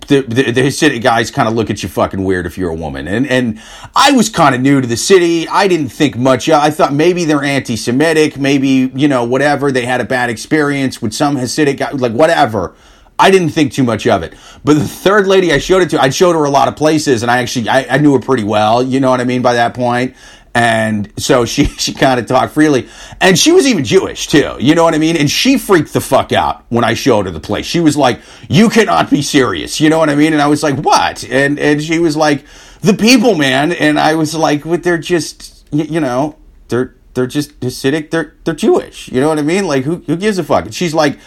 [0.08, 2.75] the, the, the Hasidic guys kind of look at you fucking weird if you're a
[2.75, 3.08] woman.
[3.08, 3.62] And and
[3.95, 5.47] I was kind of new to the city.
[5.47, 6.49] I didn't think much.
[6.49, 9.71] I thought maybe they're anti-Semitic, maybe you know whatever.
[9.71, 12.75] They had a bad experience with some Hasidic guy, like whatever.
[13.21, 14.34] I didn't think too much of it.
[14.63, 17.21] But the third lady I showed it to, I showed her a lot of places,
[17.21, 18.82] and I actually I, I knew her pretty well.
[18.82, 20.15] You know what I mean by that point
[20.55, 22.88] and so she she kind of talked freely.
[23.21, 25.17] And she was even jewish too you know what i mean?
[25.17, 27.65] And she freaked the fuck out when i showed her the place.
[27.65, 30.33] She was like you cannot be serious you know what i mean?
[30.33, 31.23] And i was like what?
[31.29, 32.45] And and she was like
[32.81, 33.71] the people man.
[33.71, 36.35] And i was like well, they're just you know
[36.69, 39.65] they're they're just hasidic they're they're jewish you know what i mean?
[39.65, 40.65] Like who, who gives a fuck?
[40.65, 41.19] And she's like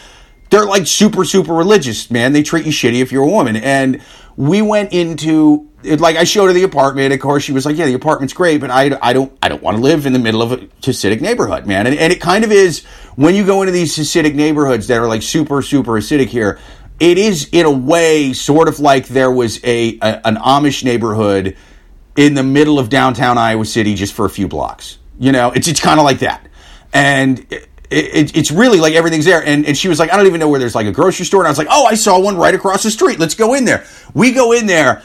[0.50, 2.34] they're like super super religious man.
[2.34, 3.56] They treat you shitty if you're a woman.
[3.56, 4.02] And
[4.36, 7.12] we went into it, like I showed her the apartment.
[7.12, 9.62] Of course, she was like, "Yeah, the apartment's great, but I, I don't I don't
[9.62, 12.44] want to live in the middle of a Hasidic neighborhood, man." And, and it kind
[12.44, 12.84] of is
[13.16, 16.58] when you go into these Hasidic neighborhoods that are like super super Hasidic here.
[17.00, 21.56] It is in a way sort of like there was a, a an Amish neighborhood
[22.16, 24.98] in the middle of downtown Iowa City just for a few blocks.
[25.18, 26.46] You know, it's it's kind of like that,
[26.92, 27.44] and.
[27.50, 29.44] It, it, it's really like everything's there.
[29.44, 31.40] And, and she was like, I don't even know where there's like a grocery store.
[31.40, 33.18] And I was like, oh, I saw one right across the street.
[33.18, 33.84] Let's go in there.
[34.14, 35.02] We go in there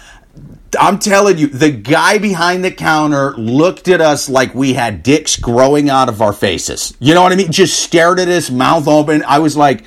[0.80, 5.38] I'm telling you, the guy behind the counter looked at us like we had dicks
[5.38, 6.96] growing out of our faces.
[7.00, 7.52] You know what I mean?
[7.52, 9.24] Just stared at us, mouth open.
[9.24, 9.84] I was like,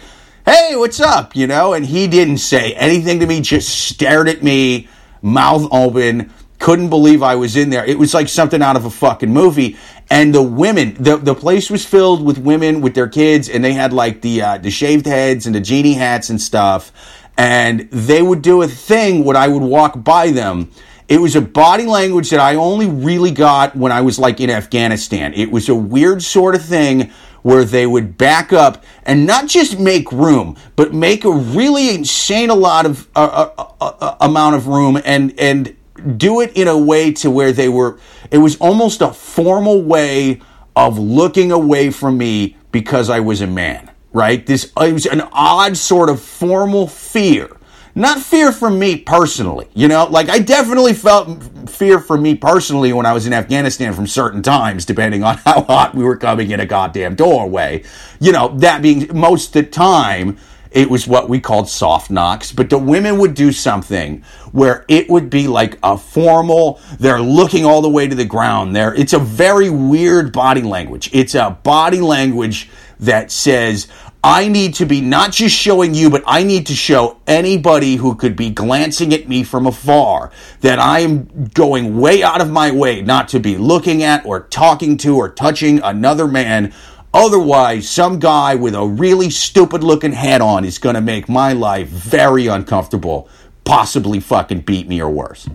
[0.46, 1.36] hey, what's up?
[1.36, 4.88] You know, and he didn't say anything to me, just stared at me,
[5.22, 7.84] mouth open, couldn't believe I was in there.
[7.84, 9.76] It was like something out of a fucking movie.
[10.10, 13.72] And the women, the, the place was filled with women with their kids, and they
[13.72, 16.92] had like the uh, the shaved heads and the genie hats and stuff.
[17.36, 20.70] And they would do a thing when I would walk by them.
[21.08, 24.50] It was a body language that I only really got when I was like in
[24.50, 25.32] Afghanistan.
[25.34, 27.10] It was a weird sort of thing
[27.42, 32.50] where they would back up and not just make room, but make a really insane
[32.50, 35.74] a lot of uh, uh, uh, amount of room and and
[36.16, 37.98] do it in a way to where they were.
[38.30, 40.40] It was almost a formal way
[40.76, 43.90] of looking away from me because I was a man.
[44.12, 44.44] Right?
[44.44, 47.60] This it was an odd sort of formal fear
[47.94, 52.92] not fear for me personally, you know, like I definitely felt fear for me personally
[52.92, 56.50] when I was in Afghanistan from certain times, depending on how hot we were coming
[56.50, 57.82] in a goddamn doorway.
[58.20, 60.38] You know, that being most of the time,
[60.70, 65.08] it was what we called soft knocks, but the women would do something where it
[65.10, 68.74] would be like a formal, they're looking all the way to the ground.
[68.74, 71.10] There, it's a very weird body language.
[71.12, 73.88] It's a body language that says,
[74.22, 78.14] I need to be not just showing you, but I need to show anybody who
[78.14, 80.30] could be glancing at me from afar
[80.60, 84.40] that I am going way out of my way not to be looking at or
[84.40, 86.74] talking to or touching another man.
[87.12, 91.52] Otherwise, some guy with a really stupid looking hat on is going to make my
[91.52, 93.28] life very uncomfortable,
[93.64, 95.48] possibly fucking beat me or worse.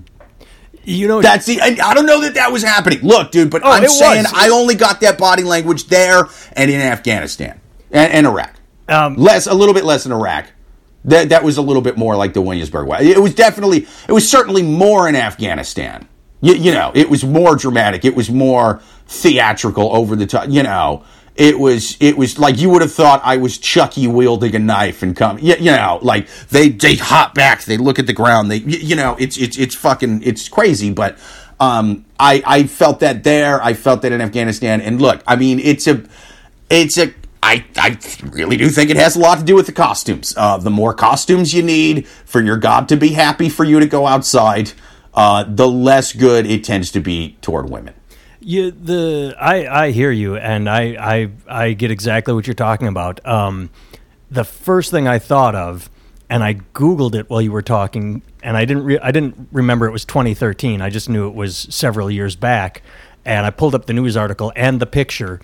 [0.84, 1.62] You know, that's the.
[1.62, 3.00] I, I don't know that that was happening.
[3.02, 4.34] Look, dude, but Oh, I'm saying was.
[4.36, 8.54] I only got that body language there and in Afghanistan and, and Iraq.
[8.88, 10.48] Um, less, a little bit less in Iraq.
[11.06, 13.00] That that was a little bit more like the Williamsburg way.
[13.10, 16.08] It was definitely, it was certainly more in Afghanistan.
[16.42, 18.06] You, you know, it was more dramatic.
[18.06, 20.50] It was more theatrical, over the top.
[20.50, 21.04] You know,
[21.36, 25.04] it was it was like you would have thought I was Chucky wielding a knife
[25.04, 25.38] and come.
[25.40, 28.50] You, you know, like they they hop back, they look at the ground.
[28.50, 31.18] They you, you know, it's it's it's fucking it's crazy, but.
[31.58, 33.64] Um, I, I felt that there.
[33.64, 34.82] I felt that in Afghanistan.
[34.82, 36.04] And look, I mean, it's a,
[36.70, 39.72] it's a, I, I really do think it has a lot to do with the
[39.72, 40.34] costumes.
[40.36, 43.86] Uh, the more costumes you need for your God to be happy for you to
[43.86, 44.74] go outside,
[45.14, 47.94] uh, the less good it tends to be toward women.
[48.48, 52.88] You the I I hear you, and I I I get exactly what you're talking
[52.88, 53.20] about.
[53.26, 53.72] Um,
[54.30, 55.90] the first thing I thought of,
[56.30, 59.88] and I googled it while you were talking, and I didn't re- I didn't remember
[59.88, 60.80] it was 2013.
[60.80, 62.84] I just knew it was several years back,
[63.26, 65.42] and I pulled up the news article and the picture.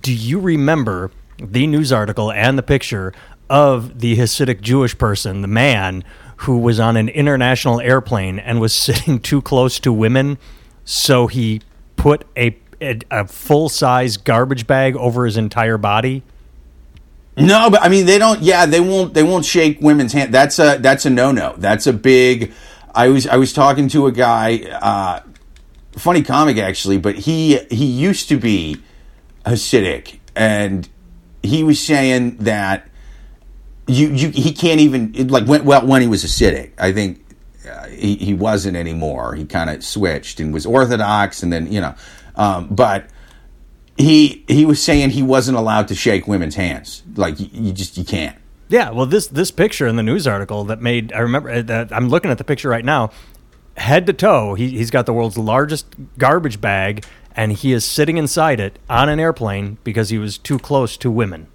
[0.00, 3.14] Do you remember the news article and the picture
[3.48, 6.02] of the Hasidic Jewish person, the man
[6.38, 10.38] who was on an international airplane and was sitting too close to women,
[10.84, 11.60] so he
[12.02, 16.24] put a a, a full size garbage bag over his entire body.
[17.36, 18.42] No, but I mean they don't.
[18.42, 19.14] Yeah, they won't.
[19.14, 20.34] They won't shake women's hand.
[20.34, 21.54] That's a that's a no no.
[21.56, 22.52] That's a big.
[22.92, 25.20] I was I was talking to a guy, uh,
[25.92, 28.82] funny comic actually, but he he used to be
[29.46, 30.88] Hasidic, and
[31.42, 32.88] he was saying that
[33.86, 36.72] you you he can't even like when well when he was Hasidic.
[36.78, 37.21] I think
[37.90, 39.34] he he wasn't anymore.
[39.34, 41.94] He kind of switched and was Orthodox, and then you know,
[42.36, 43.06] um, but
[43.96, 47.02] he he was saying he wasn't allowed to shake women's hands.
[47.14, 48.36] Like you, you just you can't.
[48.68, 51.92] Yeah, well, this this picture in the news article that made I remember uh, that
[51.92, 53.10] I'm looking at the picture right now,
[53.76, 54.54] head to toe.
[54.54, 55.86] He, he's got the world's largest
[56.18, 57.04] garbage bag,
[57.36, 61.10] and he is sitting inside it on an airplane because he was too close to
[61.10, 61.48] women.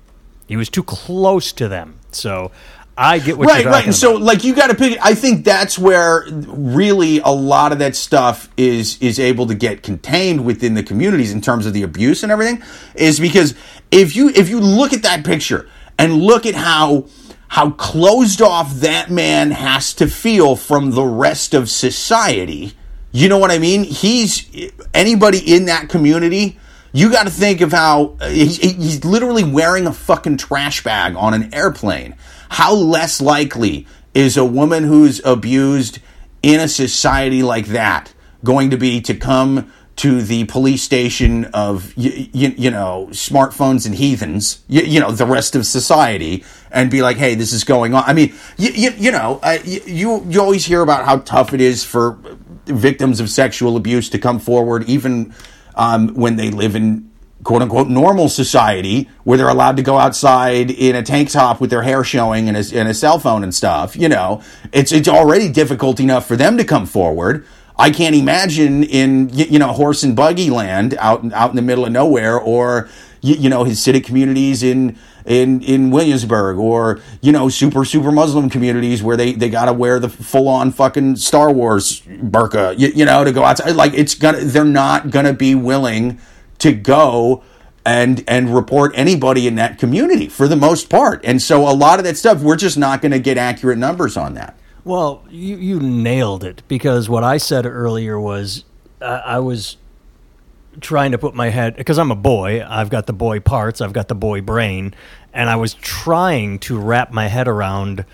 [0.47, 1.99] He was too close to them.
[2.11, 2.51] So
[2.99, 3.85] I get what right, right.
[3.85, 4.23] And so, about.
[4.23, 4.97] like, you got to pick.
[5.03, 9.83] I think that's where really a lot of that stuff is is able to get
[9.83, 12.63] contained within the communities in terms of the abuse and everything.
[12.95, 13.53] Is because
[13.91, 17.05] if you if you look at that picture and look at how
[17.49, 22.73] how closed off that man has to feel from the rest of society.
[23.11, 23.83] You know what I mean?
[23.83, 24.49] He's
[24.93, 26.59] anybody in that community.
[26.91, 31.33] You got to think of how he's, he's literally wearing a fucking trash bag on
[31.33, 32.15] an airplane.
[32.49, 35.99] How less likely is a woman who's abused
[36.41, 41.91] in a society like that going to be to come to the police station of
[41.97, 46.91] you, you, you know smartphones and heathens you, you know the rest of society and
[46.91, 48.03] be like hey this is going on?
[48.05, 52.19] I mean you, know you you always hear about how tough it is for
[52.65, 55.33] victims of sexual abuse to come forward even
[55.75, 57.06] um, when they live in
[57.43, 61.69] quote unquote normal society where they're allowed to go outside in a tank top with
[61.69, 65.07] their hair showing and a, and a cell phone and stuff you know it's it's
[65.07, 67.45] already difficult enough for them to come forward
[67.79, 71.85] I can't imagine in you know horse and buggy land out out in the middle
[71.85, 72.89] of nowhere, or
[73.21, 79.03] you, know Hasidic communities in in in Williamsburg or you know super super Muslim communities
[79.03, 83.05] where they they got to wear the full on fucking Star Wars burqa, you, you
[83.05, 83.75] know, to go outside.
[83.75, 86.19] Like it's gonna, they're not gonna be willing
[86.59, 87.43] to go
[87.85, 91.21] and and report anybody in that community for the most part.
[91.23, 94.17] And so a lot of that stuff, we're just not going to get accurate numbers
[94.17, 94.57] on that.
[94.83, 98.63] Well, you, you nailed it because what I said earlier was
[99.01, 99.77] uh, I was
[100.79, 102.63] trying to put my head because I'm a boy.
[102.65, 103.81] I've got the boy parts.
[103.81, 104.93] I've got the boy brain,
[105.33, 108.05] and I was trying to wrap my head around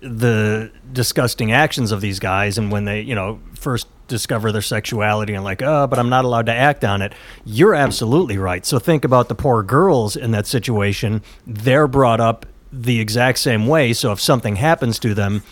[0.00, 5.32] the disgusting actions of these guys and when they, you know, first discover their sexuality
[5.32, 7.14] and like, oh, but I'm not allowed to act on it.
[7.44, 8.66] You're absolutely right.
[8.66, 11.22] So think about the poor girls in that situation.
[11.46, 13.92] They're brought up the exact same way.
[13.92, 15.42] So if something happens to them,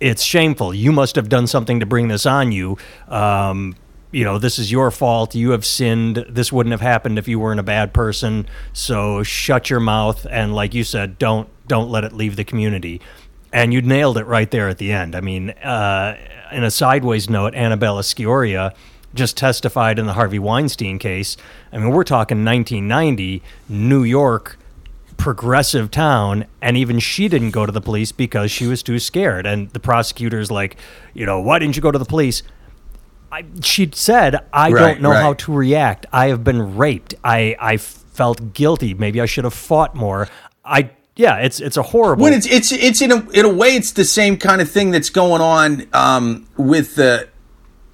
[0.00, 0.74] it's shameful.
[0.74, 2.76] You must have done something to bring this on you.
[3.08, 3.74] Um,
[4.10, 5.34] you know, this is your fault.
[5.34, 6.24] You have sinned.
[6.28, 8.46] This wouldn't have happened if you weren't a bad person.
[8.72, 13.00] So shut your mouth and, like you said, don't don't let it leave the community.
[13.52, 15.14] And you nailed it right there at the end.
[15.14, 16.16] I mean, uh,
[16.52, 18.74] in a sideways note, Annabella Sciorra
[19.14, 21.36] just testified in the Harvey Weinstein case.
[21.72, 24.58] I mean, we're talking 1990, New York,
[25.16, 29.46] progressive town, and even she didn't go to the police because she was too scared.
[29.46, 30.76] And the prosecutor's like,
[31.14, 32.42] you know, why didn't you go to the police?
[33.32, 35.20] I, she said, I Right, don't know right.
[35.22, 36.06] how to react.
[36.12, 37.14] I have been raped.
[37.24, 38.94] I, I felt guilty.
[38.94, 40.28] Maybe I should have fought more.
[40.64, 42.22] I yeah, it's it's a horrible.
[42.22, 44.92] When it's it's it's in a in a way it's the same kind of thing
[44.92, 47.28] that's going on um, with the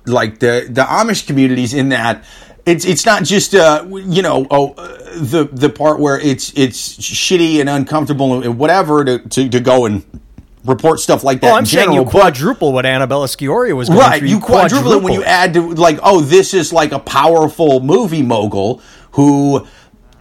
[0.04, 2.22] like the the Amish communities in that
[2.66, 6.98] it's it's not just uh, you know oh uh, the the part where it's it's
[6.98, 10.04] shitty and uncomfortable and whatever to to, to go and
[10.66, 11.50] report stuff like that.
[11.50, 14.28] oh, I'm in saying general, you quadruple what Annabella Sciorra was going right through.
[14.28, 18.22] you quadruple it when you add to like oh this is like a powerful movie
[18.22, 18.82] mogul
[19.12, 19.66] who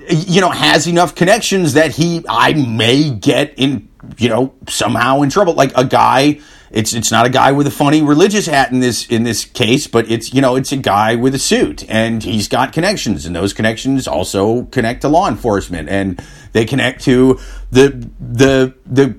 [0.09, 5.29] you know has enough connections that he i may get in you know somehow in
[5.29, 5.53] trouble.
[5.53, 6.39] Like a guy
[6.71, 9.87] it's it's not a guy with a funny religious hat in this in this case
[9.87, 13.35] but it's you know it's a guy with a suit and he's got connections and
[13.35, 17.39] those connections also connect to law enforcement and they connect to
[17.71, 19.15] the the the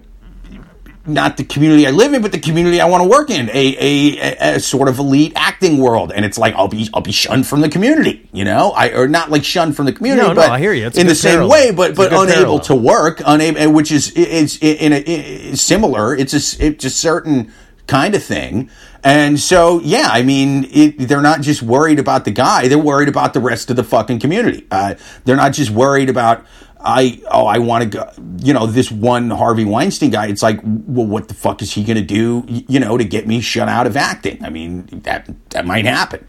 [1.07, 3.77] not the community I live in, but the community I want to work in, a,
[3.79, 6.13] a, a sort of elite acting world.
[6.13, 9.07] And it's like, I'll be, I'll be shunned from the community, you know, I, or
[9.07, 10.87] not like shunned from the community, No, no, but I hear you.
[10.87, 11.51] It's in the same parallel.
[11.51, 12.61] way, but, It's but unable parallel.
[12.61, 16.17] to work, unable, which is, it's in a, similar.
[16.17, 17.53] It's a, it's a certain
[17.87, 18.71] kind of thing.
[19.03, 23.09] And so, yeah, I mean, it, they're not just worried about the guy; they're worried
[23.09, 24.67] about the rest of the fucking community.
[24.71, 24.95] Uh,
[25.27, 26.47] they're not just worried about
[26.85, 30.27] I oh I want to go you know this one Harvey Weinstein guy.
[30.27, 32.45] It's like, well, what the fuck is he going to do?
[32.47, 34.45] You know, to get me shut out of acting?
[34.45, 36.27] I mean, that that might happen.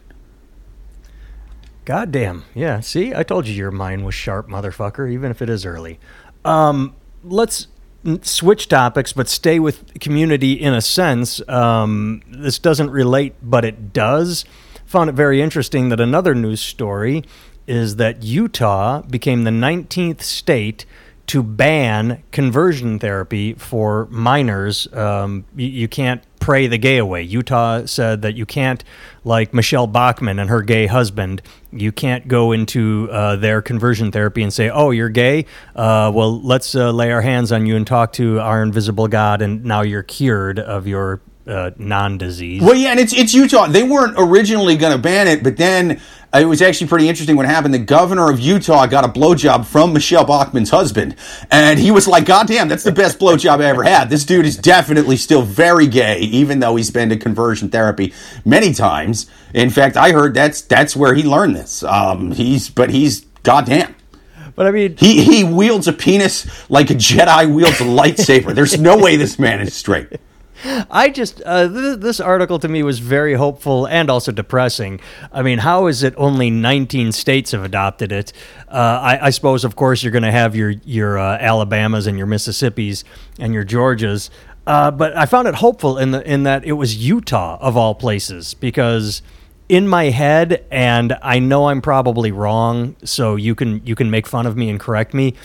[1.83, 2.45] God damn.
[2.55, 2.79] Yeah.
[2.79, 5.99] See, I told you your mind was sharp, motherfucker, even if it is early.
[6.43, 7.67] Um, let's
[8.21, 11.47] switch topics, but stay with community in a sense.
[11.47, 14.45] Um, this doesn't relate, but it does.
[14.85, 17.23] Found it very interesting that another news story
[17.67, 20.85] is that Utah became the 19th state
[21.27, 24.91] to ban conversion therapy for minors.
[24.93, 27.23] Um, you, you can't pray the gay away.
[27.23, 28.83] Utah said that you can't,
[29.23, 34.43] like Michele Bachmann and her gay husband, you can't go into uh, their conversion therapy
[34.43, 35.45] and say, "Oh, you're gay.
[35.75, 39.41] Uh, well, let's uh, lay our hands on you and talk to our invisible God,
[39.41, 43.67] and now you're cured of your uh, non-disease." Well, yeah, and it's it's Utah.
[43.67, 46.01] They weren't originally going to ban it, but then
[46.33, 47.73] uh, it was actually pretty interesting what happened.
[47.73, 51.15] The governor of Utah got a blowjob from Michele Bachmann's husband,
[51.51, 54.45] and he was like, "God damn, that's the best blowjob I ever had." This dude
[54.45, 59.27] is definitely still very gay, even though he's been to conversion therapy many times.
[59.53, 61.83] In fact, I heard that's that's where he learned this.
[61.83, 63.95] Um, he's but he's goddamn.
[64.55, 68.55] But I mean, He he wields a penis like a Jedi wields a lightsaber.
[68.55, 70.07] There's no way this man is straight.
[70.89, 74.99] I just uh, th- this article to me was very hopeful and also depressing.
[75.31, 78.33] I mean, how is it only 19 states have adopted it?
[78.67, 82.17] Uh, I, I suppose, of course, you're going to have your your uh, Alabamas and
[82.17, 83.03] your Mississippis
[83.39, 84.29] and your Georgias.
[84.65, 87.93] Uh, but I found it hopeful in the in that it was Utah of all
[87.93, 89.21] places because
[89.69, 94.25] in my head, and I know I'm probably wrong, so you can you can make
[94.25, 95.35] fun of me and correct me.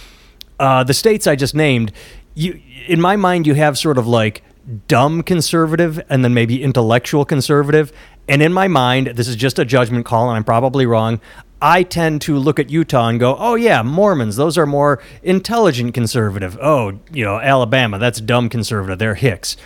[0.59, 1.93] Uh, the states I just named,
[2.35, 4.43] you in my mind, you have sort of like
[4.89, 7.93] dumb conservative and then maybe intellectual conservative.
[8.29, 11.21] And in my mind, this is just a judgment call, and I'm probably wrong.
[11.63, 14.37] I tend to look at Utah and go, "Oh yeah, Mormons.
[14.37, 16.57] Those are more intelligent conservative.
[16.61, 17.99] Oh, you know, Alabama.
[17.99, 18.99] That's dumb conservative.
[18.99, 19.57] They're Hicks."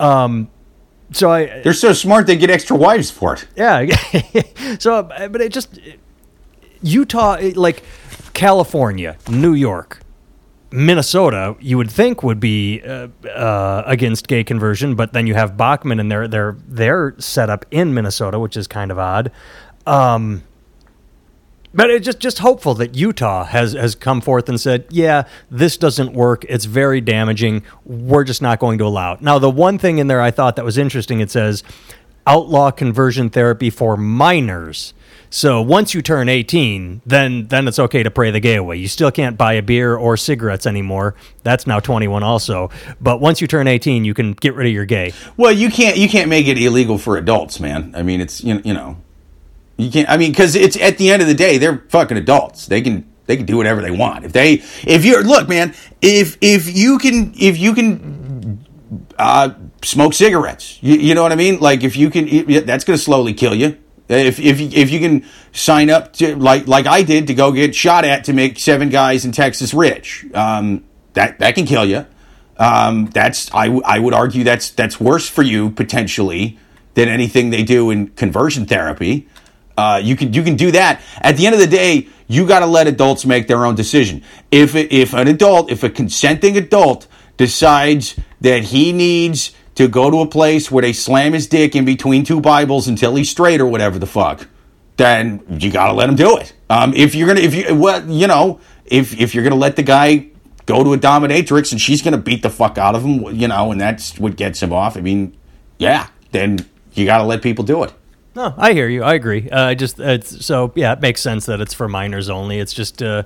[0.00, 0.50] Um,
[1.12, 3.46] so I, They're so smart they get extra wives for it.
[3.56, 3.84] yeah.
[4.78, 5.78] so, but it just
[6.82, 7.82] Utah, like
[8.32, 10.00] California, New York,
[10.74, 15.56] Minnesota, you would think would be uh, uh, against gay conversion, but then you have
[15.56, 19.30] Bachmann and their their their setup in Minnesota, which is kind of odd.
[19.86, 20.42] Um,
[21.72, 25.76] but it's just just hopeful that Utah has has come forth and said, "Yeah, this
[25.76, 26.44] doesn't work.
[26.48, 27.62] It's very damaging.
[27.84, 30.56] We're just not going to allow it." Now, the one thing in there I thought
[30.56, 31.62] that was interesting, it says
[32.26, 34.92] outlaw conversion therapy for minors.
[35.34, 38.76] So once you turn 18, then then it's okay to pray the gay away.
[38.76, 41.16] You still can't buy a beer or cigarettes anymore.
[41.42, 42.70] That's now 21 also.
[43.00, 45.12] But once you turn 18, you can get rid of your gay.
[45.36, 47.92] Well, you can't you can't make it illegal for adults, man.
[47.96, 48.96] I mean, it's you you know,
[49.76, 50.08] you can't.
[50.08, 52.66] I mean, because it's at the end of the day, they're fucking adults.
[52.66, 54.24] They can they can do whatever they want.
[54.24, 58.64] If they if you're look, man, if if you can if you can
[59.18, 59.50] uh,
[59.82, 61.58] smoke cigarettes, you, you know what I mean?
[61.58, 63.78] Like if you can, that's going to slowly kill you.
[64.08, 67.74] If, if if you can sign up to like like I did to go get
[67.74, 70.84] shot at to make seven guys in Texas rich, um,
[71.14, 72.06] that that can kill you.
[72.58, 76.58] Um, that's I, w- I would argue that's that's worse for you potentially
[76.94, 79.26] than anything they do in conversion therapy.
[79.76, 81.00] Uh, you can you can do that.
[81.20, 84.22] At the end of the day, you got to let adults make their own decision.
[84.50, 90.20] If if an adult, if a consenting adult decides that he needs to go to
[90.20, 93.66] a place where they slam his dick in between two Bibles until he's straight or
[93.66, 94.46] whatever the fuck,
[94.96, 96.52] then you gotta let him do it.
[96.70, 99.82] Um, if you're gonna, if you, well, you know, if if you're gonna let the
[99.82, 100.28] guy
[100.66, 103.72] go to a dominatrix and she's gonna beat the fuck out of him, you know,
[103.72, 104.96] and that's what gets him off.
[104.96, 105.36] I mean,
[105.78, 106.58] yeah, then
[106.92, 107.92] you gotta let people do it.
[108.36, 109.02] No, I hear you.
[109.02, 109.48] I agree.
[109.50, 112.58] Uh, I just it's so yeah, it makes sense that it's for minors only.
[112.58, 113.02] It's just.
[113.02, 113.24] Uh,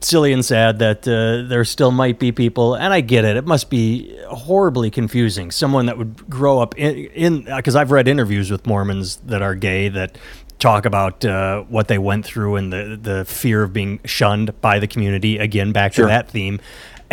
[0.00, 3.36] silly and sad that uh, there still might be people, and I get it.
[3.36, 5.50] It must be horribly confusing.
[5.50, 9.88] Someone that would grow up in because I've read interviews with Mormons that are gay
[9.88, 10.18] that
[10.58, 14.78] talk about uh, what they went through and the the fear of being shunned by
[14.78, 15.38] the community.
[15.38, 16.06] Again, back sure.
[16.06, 16.60] to that theme.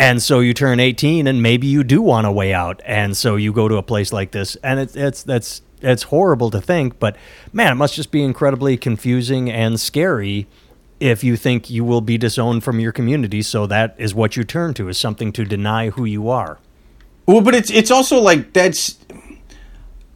[0.00, 3.34] And so you turn 18, and maybe you do want a way out, and so
[3.34, 6.98] you go to a place like this, and it's it's that's it's horrible to think,
[6.98, 7.16] but
[7.52, 10.46] man, it must just be incredibly confusing and scary
[11.00, 13.42] if you think you will be disowned from your community.
[13.42, 16.58] So that is what you turn to is something to deny who you are.
[17.26, 18.96] Well, but it's it's also like that's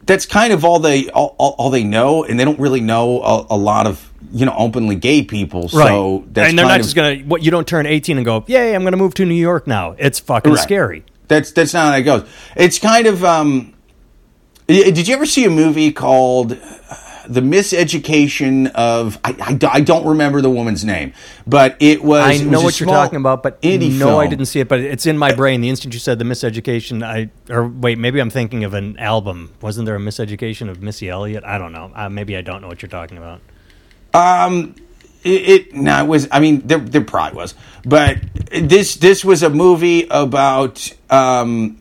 [0.05, 3.47] that's kind of all they all, all they know, and they don't really know a,
[3.51, 5.69] a, lot of you know openly gay people.
[5.69, 6.47] So right.
[6.47, 8.83] and they're not of, just gonna what you don't turn eighteen and go, yay, I'm
[8.83, 9.95] gonna move to New York now.
[9.97, 10.61] It's fucking right.
[10.61, 11.03] scary.
[11.27, 12.29] That's that's not how it goes.
[12.55, 13.73] It's kind of um.
[14.65, 16.57] Did you ever see a movie called?
[17.27, 21.13] The miseducation of I, I, I, don't remember the woman's name,
[21.47, 22.23] but it was.
[22.23, 24.19] I know was what you're talking about, but no, film.
[24.19, 25.61] I didn't see it, but it's in my brain.
[25.61, 29.53] The instant you said the miseducation, I or wait, maybe I'm thinking of an album.
[29.61, 31.43] Wasn't there a miseducation of Missy Elliott?
[31.43, 31.91] I don't know.
[31.95, 33.41] Uh, maybe I don't know what you're talking about.
[34.13, 34.75] Um,
[35.23, 36.27] it, it no, it was.
[36.31, 37.55] I mean, there there probably was,
[37.85, 38.19] but
[38.51, 41.77] this this was a movie about um,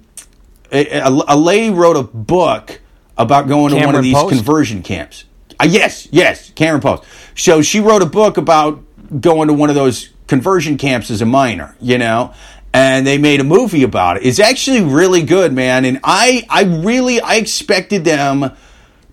[0.71, 2.81] a, a lady wrote a book
[3.19, 4.35] about going Cameron to one of these Post?
[4.37, 5.25] conversion camps.
[5.63, 7.05] Uh, yes, yes, Cameron Post.
[7.37, 8.83] So she wrote a book about
[9.21, 12.35] going to one of those conversion camps as a minor, you know,
[12.75, 14.27] and they made a movie about it.
[14.27, 15.85] It's actually really good, man.
[15.85, 18.51] And I, I really, I expected them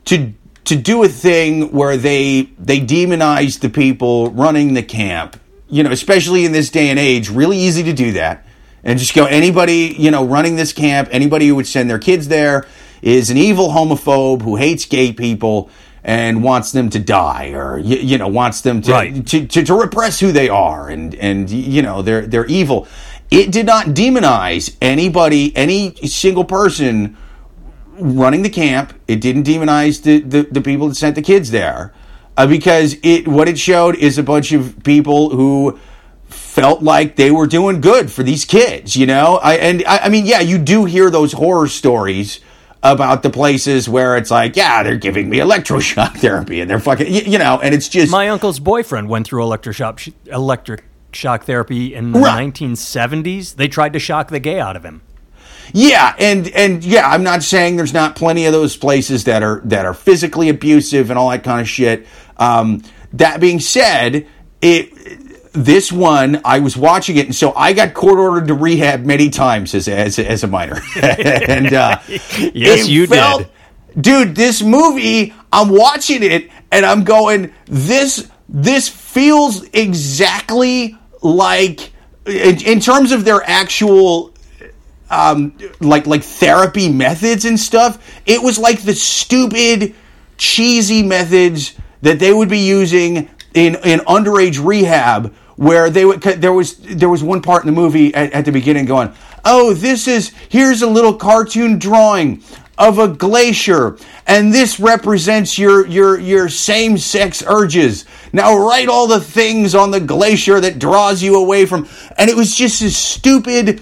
[0.05, 0.33] to
[0.65, 5.91] to do a thing where they they demonize the people running the camp, you know,
[5.91, 7.29] especially in this day and age.
[7.29, 8.47] Really easy to do that,
[8.83, 12.27] and just go anybody, you know, running this camp, anybody who would send their kids
[12.27, 12.65] there
[13.01, 15.69] is an evil homophobe who hates gay people
[16.09, 19.27] and wants them to die or you, you know wants them to, right.
[19.27, 22.87] to, to, to repress who they are and and you know they're they're evil.
[23.29, 27.15] It did not demonize anybody any single person
[27.99, 28.93] running the camp.
[29.07, 31.93] It didn't demonize the, the, the people that sent the kids there
[32.37, 35.79] uh, because it what it showed is a bunch of people who
[36.25, 39.39] felt like they were doing good for these kids you know?
[39.43, 42.39] I and I, I mean yeah you do hear those horror stories
[42.81, 47.07] about the places where it's like, yeah, they're giving me electroshock therapy and they're fucking,
[47.11, 48.11] you, you know, and it's just.
[48.11, 52.53] My uncle's boyfriend went through electroshock electric shock therapy in the right.
[52.53, 53.55] 1970s.
[53.55, 55.01] They tried to shock the gay out of him.
[55.71, 59.61] Yeah, and and yeah, I'm not saying there's not plenty of those places that are
[59.65, 62.07] that are physically abusive and all that kind of shit.
[62.37, 62.81] Um,
[63.13, 64.25] that being said,
[64.61, 64.91] it
[65.65, 69.29] this one I was watching it, and so I got court ordered to rehab many
[69.29, 70.79] times as as, as a minor.
[71.01, 73.45] and uh, yes, you felt,
[73.91, 74.35] did, dude.
[74.35, 81.91] This movie, I'm watching it, and I'm going, this this feels exactly like
[82.25, 84.33] in, in terms of their actual
[85.09, 88.21] um, like like therapy methods and stuff.
[88.25, 89.93] It was like the stupid,
[90.37, 96.53] cheesy methods that they would be using in in underage rehab where they would there
[96.53, 99.11] was there was one part in the movie at, at the beginning going,
[99.43, 102.41] "Oh, this is here's a little cartoon drawing
[102.77, 108.05] of a glacier and this represents your your your same-sex urges.
[108.31, 112.37] Now write all the things on the glacier that draws you away from and it
[112.37, 113.81] was just this stupid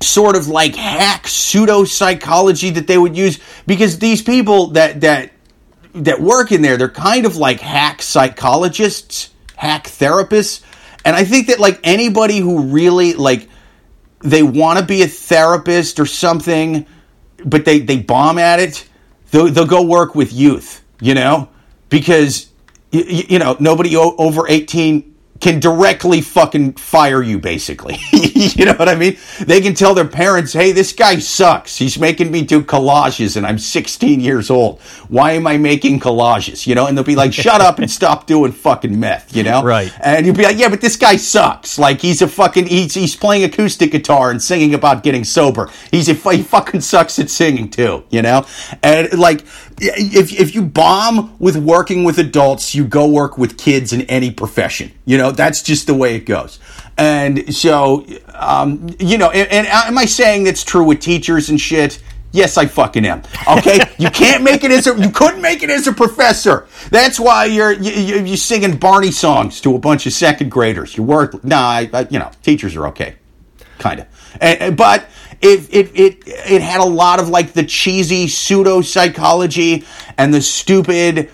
[0.00, 5.32] sort of like hack pseudo psychology that they would use because these people that that
[5.92, 10.62] that work in there they're kind of like hack psychologists hack therapists
[11.06, 13.48] and i think that like anybody who really like
[14.20, 16.86] they want to be a therapist or something
[17.44, 18.88] but they, they bomb at it,
[19.30, 21.48] they'll, they'll go work with youth, you know,
[21.88, 22.50] because,
[22.90, 27.98] you, you know, nobody over 18 can directly fucking fire you, basically.
[28.12, 29.16] you know what I mean?
[29.40, 31.76] They can tell their parents, hey, this guy sucks.
[31.76, 34.80] He's making me do collages and I'm 16 years old.
[35.08, 36.66] Why am I making collages?
[36.66, 39.62] You know, and they'll be like, shut up and stop doing fucking meth, you know?
[39.62, 39.92] Right.
[40.00, 41.78] And you'll be like, yeah, but this guy sucks.
[41.78, 45.70] Like, he's a fucking, he's, he's playing acoustic guitar and singing about getting sober.
[45.90, 48.46] He's a, he fucking sucks at singing too, you know?
[48.82, 49.44] And like,
[49.78, 54.30] if, if you bomb with working with adults, you go work with kids in any
[54.30, 54.92] profession.
[55.04, 56.58] You know, that's just the way it goes.
[56.96, 61.60] And so, um, you know, and, and am I saying that's true with teachers and
[61.60, 62.02] shit?
[62.32, 63.22] Yes, I fucking am.
[63.48, 66.66] Okay, you can't make it as a you couldn't make it as a professor.
[66.90, 70.96] That's why you're you, you're singing Barney songs to a bunch of second graders.
[70.96, 71.42] You work.
[71.44, 73.16] Nah, I, I, you know, teachers are okay,
[73.78, 74.76] kind of.
[74.76, 75.08] But
[75.40, 79.84] it, it it it had a lot of like the cheesy pseudo psychology
[80.16, 81.30] and the stupid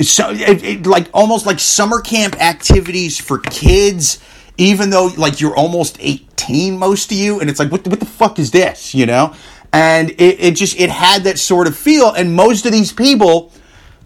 [0.00, 4.18] so it, it, like almost like summer camp activities for kids
[4.56, 8.06] even though like you're almost 18 most of you and it's like what, what the
[8.06, 9.34] fuck is this you know?
[9.72, 13.52] And it, it just it had that sort of feel and most of these people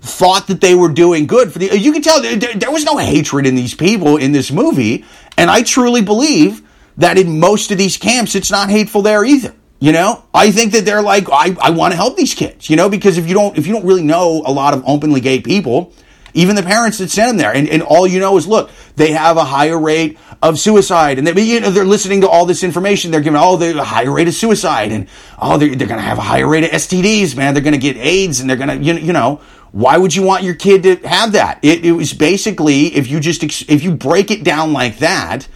[0.01, 2.99] thought that they were doing good for the you can tell there, there was no
[2.99, 5.03] hatred in these people in this movie
[5.39, 6.61] and i truly believe
[6.97, 9.55] that in most of these camps, it's not hateful there either.
[9.81, 12.77] You know, I think that they're like, I, I want to help these kids, you
[12.77, 15.41] know, because if you don't, if you don't really know a lot of openly gay
[15.41, 15.93] people,
[16.33, 19.13] even the parents that send them there, and, and all you know is, look, they
[19.13, 22.65] have a higher rate of suicide, and they, you know, they're listening to all this
[22.65, 23.11] information.
[23.11, 25.07] They're giving, oh, the higher rate of suicide, and
[25.39, 27.55] oh, they're, they're going to have a higher rate of STDs, man.
[27.55, 29.41] They're going to get AIDS, and they're going to, you, you know,
[29.71, 31.59] why would you want your kid to have that?
[31.63, 35.47] It, it was basically, if you just, if you break it down like that,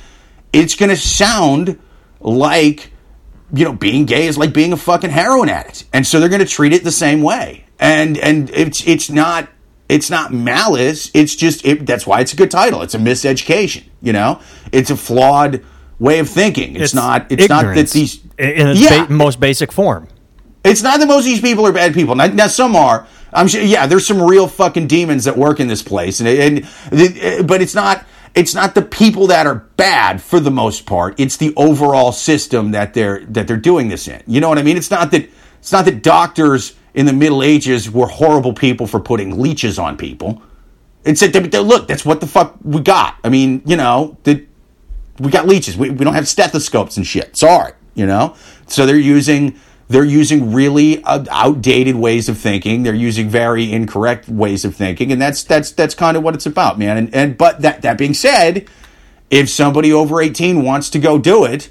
[0.52, 1.78] it's going to sound
[2.20, 2.92] like
[3.52, 5.84] you know being gay is like being a fucking heroin addict.
[5.92, 7.66] And so they're going to treat it the same way.
[7.78, 9.48] And and it's it's not
[9.88, 11.10] it's not malice.
[11.14, 12.82] It's just it, that's why it's a good title.
[12.82, 14.40] It's a miseducation you know?
[14.72, 15.64] It's a flawed
[15.98, 16.74] way of thinking.
[16.74, 20.08] It's, it's not it's not that these in its yeah, ba- most basic form.
[20.64, 22.14] It's not that most of these people are bad people.
[22.14, 23.06] Now, now some are.
[23.32, 26.20] I'm sure yeah there's some real fucking demons that work in this place.
[26.20, 28.06] And, and but it's not
[28.38, 31.18] it's not the people that are bad for the most part.
[31.18, 34.22] It's the overall system that they're that they're doing this in.
[34.28, 34.76] You know what I mean?
[34.76, 35.28] It's not that
[35.58, 39.96] it's not that doctors in the Middle Ages were horrible people for putting leeches on
[39.96, 40.40] people.
[41.04, 43.16] It's that look, that's what the fuck we got.
[43.24, 44.46] I mean, you know, that
[45.18, 45.76] we got leeches.
[45.76, 47.36] We, we don't have stethoscopes and shit.
[47.36, 48.36] Sorry, you know.
[48.68, 49.58] So they're using
[49.88, 52.82] they're using really uh, outdated ways of thinking.
[52.82, 56.46] They're using very incorrect ways of thinking, and that's that's that's kind of what it's
[56.46, 56.96] about, man.
[56.96, 58.68] And and but that that being said,
[59.30, 61.70] if somebody over eighteen wants to go do it,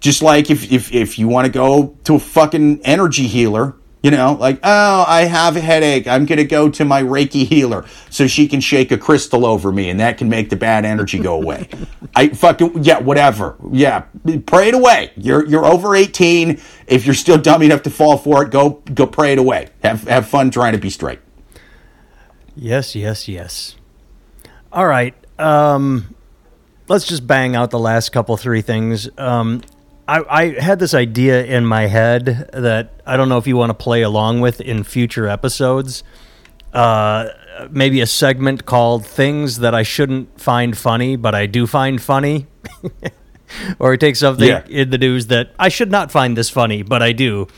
[0.00, 3.74] just like if if if you want to go to a fucking energy healer
[4.06, 6.06] you know, like, oh, I have a headache.
[6.06, 9.72] I'm going to go to my Reiki healer so she can shake a crystal over
[9.72, 11.68] me and that can make the bad energy go away.
[12.14, 13.56] I fucking, yeah, whatever.
[13.72, 14.04] Yeah,
[14.46, 15.10] pray it away.
[15.16, 16.60] You're, you're over 18.
[16.86, 19.70] If you're still dumb enough to fall for it, go, go pray it away.
[19.82, 21.18] Have, have fun trying to be straight.
[22.54, 23.74] Yes, yes, yes.
[24.70, 25.16] All right.
[25.36, 26.14] Um,
[26.86, 29.08] let's just bang out the last couple, three things.
[29.18, 29.62] Um,
[30.08, 33.70] I, I had this idea in my head that I don't know if you want
[33.70, 36.04] to play along with in future episodes.
[36.72, 37.28] Uh,
[37.70, 42.46] maybe a segment called "Things That I Shouldn't Find Funny, But I Do Find Funny,"
[43.78, 44.64] or take something yeah.
[44.68, 47.48] in the news that I should not find this funny, but I do.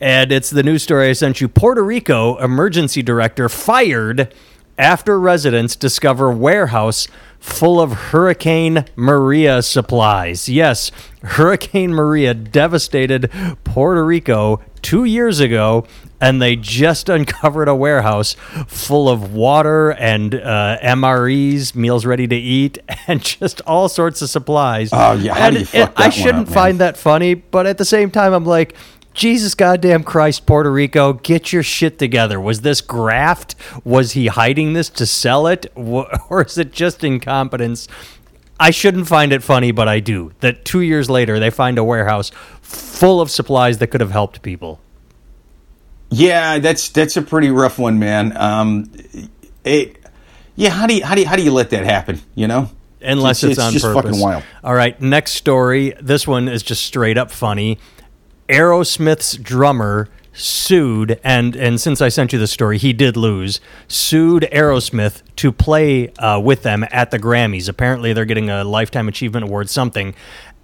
[0.00, 1.48] And it's the news story I sent you.
[1.48, 4.34] Puerto Rico emergency director fired
[4.78, 7.08] after residents discover warehouse
[7.38, 10.48] full of Hurricane Maria supplies.
[10.48, 10.90] Yes,
[11.22, 13.30] Hurricane Maria devastated
[13.64, 15.86] Puerto Rico two years ago,
[16.20, 18.34] and they just uncovered a warehouse
[18.66, 24.30] full of water and uh, MREs, meals ready to eat, and just all sorts of
[24.30, 24.90] supplies.
[24.92, 25.34] Oh, yeah.
[25.34, 27.84] How and, do you fuck that I shouldn't up, find that funny, but at the
[27.84, 28.74] same time, I'm like,
[29.14, 32.40] Jesus goddamn Christ, Puerto Rico, get your shit together.
[32.40, 33.54] Was this graft?
[33.84, 35.72] Was he hiding this to sell it?
[35.76, 37.86] Or is it just incompetence?
[38.58, 40.32] I shouldn't find it funny, but I do.
[40.40, 44.42] That two years later, they find a warehouse full of supplies that could have helped
[44.42, 44.80] people.
[46.10, 48.36] Yeah, that's that's a pretty rough one, man.
[48.36, 48.90] Um,
[49.64, 49.96] it,
[50.54, 52.20] yeah, how do you how do you, how do you let that happen?
[52.34, 54.02] You know, unless it's, it's on just purpose.
[54.02, 54.44] fucking wild.
[54.62, 55.94] All right, next story.
[56.00, 57.78] This one is just straight up funny.
[58.48, 63.60] Aerosmith's drummer sued and and since I sent you the story, he did lose.
[63.88, 67.68] Sued Aerosmith to play uh, with them at the Grammys.
[67.68, 70.14] Apparently, they're getting a lifetime achievement award, something.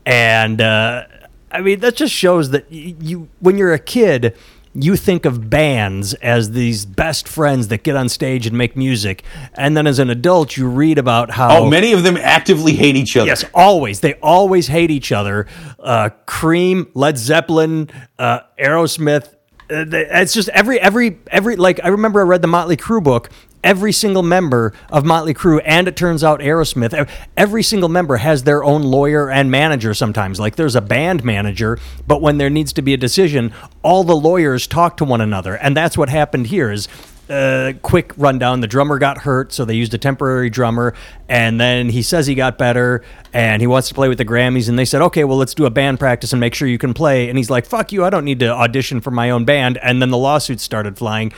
[0.05, 1.05] And uh,
[1.51, 4.37] I mean, that just shows that you when you're a kid.
[4.73, 9.25] You think of bands as these best friends that get on stage and make music,
[9.55, 12.95] and then as an adult, you read about how Oh, many of them actively hate
[12.95, 13.27] each other.
[13.27, 13.99] Yes, always.
[13.99, 15.49] They always hate each other.
[15.81, 19.35] Uh, Cream, Led Zeppelin, uh, Aerosmith.
[19.69, 23.03] Uh, they- it's just every every every like I remember I read the Motley Crue
[23.03, 23.29] book.
[23.63, 28.45] Every single member of Motley Crue, and it turns out Aerosmith, every single member has
[28.45, 30.41] their own lawyer and manager sometimes.
[30.41, 33.53] Like there's a band manager, but when there needs to be a decision,
[33.83, 35.57] all the lawyers talk to one another.
[35.57, 36.89] And that's what happened here is
[37.31, 38.61] uh, quick rundown.
[38.61, 40.95] The drummer got hurt, so they used a temporary drummer,
[41.29, 44.69] and then he says he got better and he wants to play with the Grammys.
[44.69, 46.93] And they said, okay, well, let's do a band practice and make sure you can
[46.93, 47.29] play.
[47.29, 49.79] And he's like, fuck you, I don't need to audition for my own band.
[49.79, 51.33] And then the lawsuits started flying.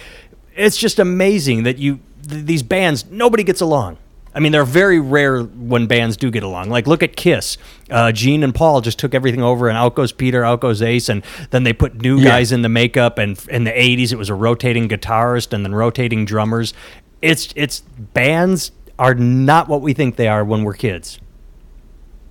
[0.55, 2.01] It's just amazing that you
[2.33, 3.99] th- these bands nobody gets along.
[4.35, 6.70] I mean, they're very rare when bands do get along.
[6.70, 7.59] Like, look at Kiss.
[7.91, 11.11] Uh, Gene and Paul just took everything over, and out goes Peter, out goes Ace,
[11.11, 12.30] and then they put new Yeah.
[12.30, 13.18] guys in the makeup.
[13.18, 16.72] And in the '80s, it was a rotating guitarist and then rotating drummers.
[17.20, 21.18] It's it's bands are not what we think they are when we're kids.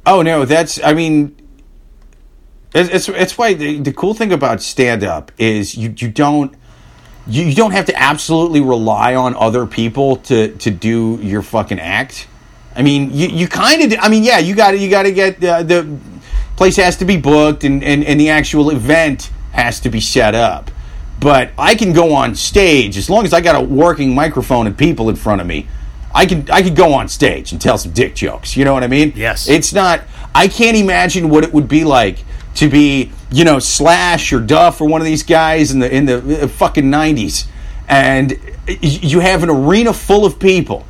[0.06, 1.36] Oh no, that's I mean,
[2.74, 6.56] it's it's, it's why the, the cool thing about stand up is you you don't
[7.32, 11.80] you, you don't have to absolutely rely on other people to to do your fucking
[11.80, 12.28] act.
[12.76, 15.44] I mean, you, you kind of I mean, yeah, you got you got to get
[15.44, 15.98] uh, the
[16.56, 20.36] place has to be booked and, and and the actual event has to be set
[20.36, 20.72] up.
[21.20, 24.78] But I can go on stage as long as I got a working microphone and
[24.78, 25.68] people in front of me.
[26.14, 28.58] I can I could go on stage and tell some dick jokes.
[28.58, 29.14] You know what I mean?
[29.16, 29.48] Yes.
[29.48, 30.02] It's not.
[30.34, 32.24] I can't imagine what it would be like
[32.56, 36.06] to be, you know, Slash or Duff or one of these guys in the in
[36.06, 37.48] the uh, fucking nineties,
[37.88, 40.86] and you have an arena full of people,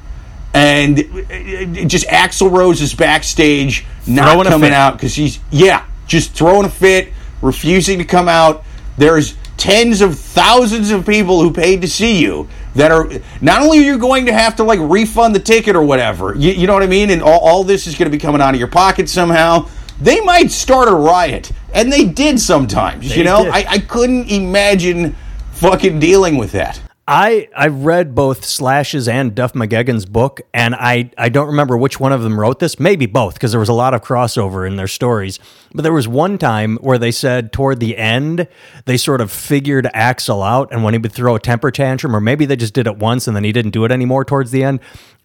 [0.53, 6.33] and uh, just Axl Rose is backstage, not Throwing coming out because he's yeah, just
[6.33, 8.63] throwing a fit, refusing to come out.
[8.97, 13.07] There's tens of thousands of people who paid to see you that are
[13.41, 16.51] not only are you going to have to like refund the ticket or whatever you,
[16.51, 17.11] you know what i mean?
[17.11, 19.69] And all, all this is going to be coming out of your pocket somehow.
[19.99, 23.49] They might start a riot and they did sometimes They you know.
[23.51, 25.15] I, I couldn't imagine
[25.53, 31.11] fucking dealing with that I I read both Slash's and Duff McKagan's book, and I
[31.17, 32.79] I don't remember which one of them wrote this.
[32.79, 35.37] Maybe both, because there was a lot of crossover in their stories.
[35.73, 38.47] But there was one time where they said toward the end
[38.85, 42.21] they sort of figured Axl out, and when he would throw a temper tantrum, or
[42.21, 44.63] maybe they just did it once and then he didn't do it anymore towards the
[44.63, 44.79] end.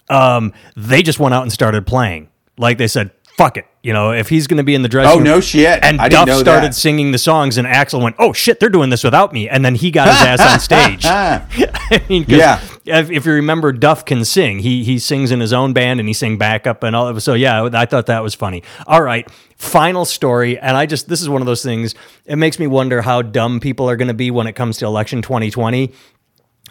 [0.08, 2.30] Um, they just went out and started playing.
[2.58, 5.12] Like they said, "Fuck it." You know, if he's going to be in the dressing
[5.12, 5.78] Oh, room, no shit.
[5.82, 6.74] And I didn't Duff started that.
[6.74, 9.74] singing the songs, and Axl went, "Oh shit, they're doing this without me," and then
[9.74, 11.04] he got his ass on stage.
[11.90, 12.60] I mean, Yeah.
[12.88, 14.60] If, if you remember, Duff can sing.
[14.60, 17.18] He he sings in his own band and he sang backup and all.
[17.18, 18.62] So yeah, I thought that was funny.
[18.86, 21.94] All right, final story, and I just this is one of those things.
[22.26, 24.86] It makes me wonder how dumb people are going to be when it comes to
[24.86, 25.92] election 2020.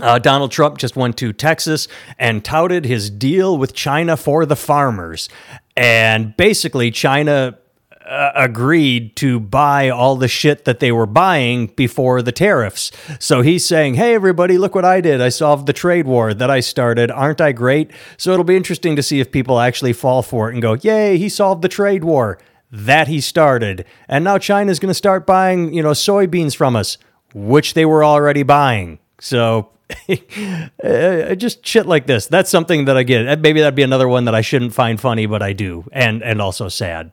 [0.02, 1.88] Uh, Donald Trump just went to Texas
[2.20, 5.30] and touted his deal with China for the farmers.
[5.78, 7.58] And basically, China
[8.06, 12.92] uh, agreed to buy all the shit that they were buying before the tariffs.
[13.20, 15.22] So he's saying, Hey, everybody, look what I did.
[15.22, 17.10] I solved the trade war that I started.
[17.10, 17.92] Aren't I great?
[18.18, 21.18] So it'll be interesting to see if people actually fall for it and go, Yay,
[21.18, 22.38] he solved the trade war
[22.72, 23.86] that he started.
[24.08, 26.98] And now China's going to start buying, you know, soybeans from us,
[27.34, 29.00] which they were already buying.
[29.20, 29.70] So
[31.36, 32.28] just shit like this.
[32.28, 33.28] That's something that I get.
[33.28, 36.24] Uh, Maybe that'd be another one that I shouldn't find funny, but I do, and
[36.24, 37.12] and also sad.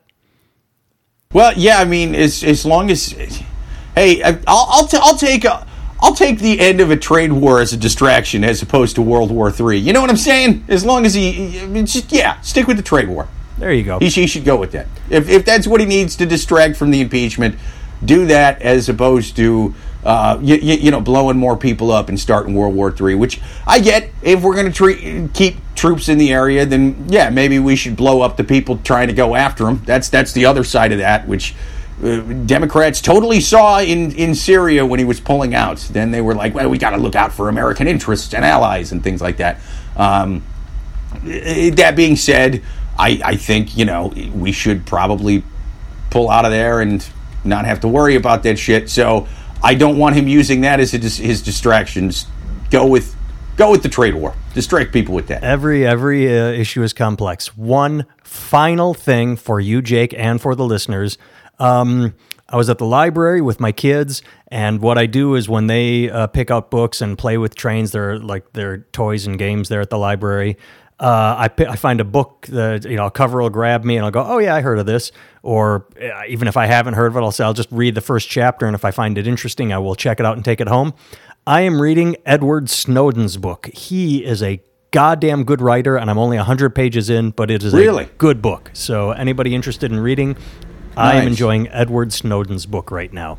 [1.33, 3.11] Well, yeah, I mean, as as long as,
[3.95, 5.67] hey, I- I'll I'll, t- I'll take a,
[6.01, 9.31] I'll take the end of a trade war as a distraction as opposed to World
[9.31, 9.79] War Three.
[9.79, 10.65] You know what I'm saying?
[10.69, 13.29] As long as he, I mean, just yeah, stick with the trade war.
[13.59, 13.99] There you go.
[13.99, 14.87] He, he should go with that.
[15.11, 17.57] If if that's what he needs to distract from the impeachment,
[18.05, 19.75] do that as opposed to.
[20.05, 23.79] Uh, you, you, know, blowing more people up and starting World War III, which I
[23.79, 24.11] get.
[24.21, 28.21] If we're going to keep troops in the area, then yeah, maybe we should blow
[28.21, 29.81] up the people trying to go after them.
[29.85, 31.55] That's that's the other side of that, which
[32.03, 35.79] uh, Democrats totally saw in in Syria when he was pulling out.
[35.93, 38.91] Then they were like, well, we got to look out for American interests and allies
[38.91, 39.61] and things like that.
[39.97, 40.43] Um,
[41.15, 42.63] uh, that being said,
[42.99, 45.45] I, I think you know we should probably
[46.11, 47.09] pull out of there and
[47.45, 48.91] not have to worry about that shit.
[48.91, 49.27] So
[49.63, 52.27] I don't want him using that as his, his distractions.
[52.71, 53.15] Go with
[53.57, 54.35] go with the trade war.
[54.55, 55.45] Distract people with that.
[55.45, 57.57] Every every uh, issue is complex.
[57.57, 61.19] One final thing for you, Jake, and for the listeners.
[61.59, 62.15] Um,
[62.49, 66.11] I was at the library with my kids, and what I do is when they
[66.11, 69.81] uh, pick up books and play with trains, they're like their toys and games there
[69.81, 70.59] at the library.
[71.01, 74.05] Uh, I, I find a book that you know a cover will grab me and
[74.05, 75.11] I'll go oh yeah I heard of this
[75.43, 78.01] or uh, even if I haven't heard of it I'll say I'll just read the
[78.01, 80.61] first chapter and if I find it interesting I will check it out and take
[80.61, 80.95] it home.
[81.45, 83.69] I am reading Edward Snowden's book.
[83.75, 84.61] He is a
[84.93, 88.05] goddamn good writer and I'm only 100 pages in but it is Really?
[88.05, 88.71] a good book.
[88.73, 90.37] So anybody interested in reading
[90.97, 93.39] I am enjoying Edward Snowden's book right now.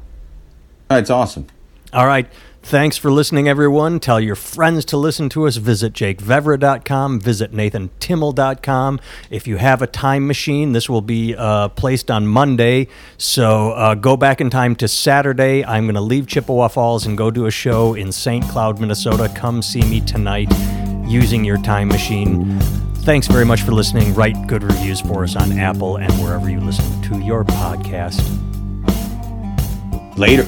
[0.90, 1.48] That's awesome.
[1.94, 2.28] All right.
[2.66, 4.00] Thanks for listening, everyone.
[4.00, 5.58] Tell your friends to listen to us.
[5.58, 7.20] Visit jakevevra.com.
[7.20, 9.00] Visit nathantimmel.com.
[9.30, 12.88] If you have a time machine, this will be uh, placed on Monday.
[13.18, 15.64] So uh, go back in time to Saturday.
[15.66, 18.48] I'm going to leave Chippewa Falls and go do a show in St.
[18.48, 19.30] Cloud, Minnesota.
[19.36, 20.50] Come see me tonight
[21.06, 22.60] using your time machine.
[23.04, 24.14] Thanks very much for listening.
[24.16, 28.24] Write good reviews for us on Apple and wherever you listen to your podcast.
[30.18, 30.48] Later.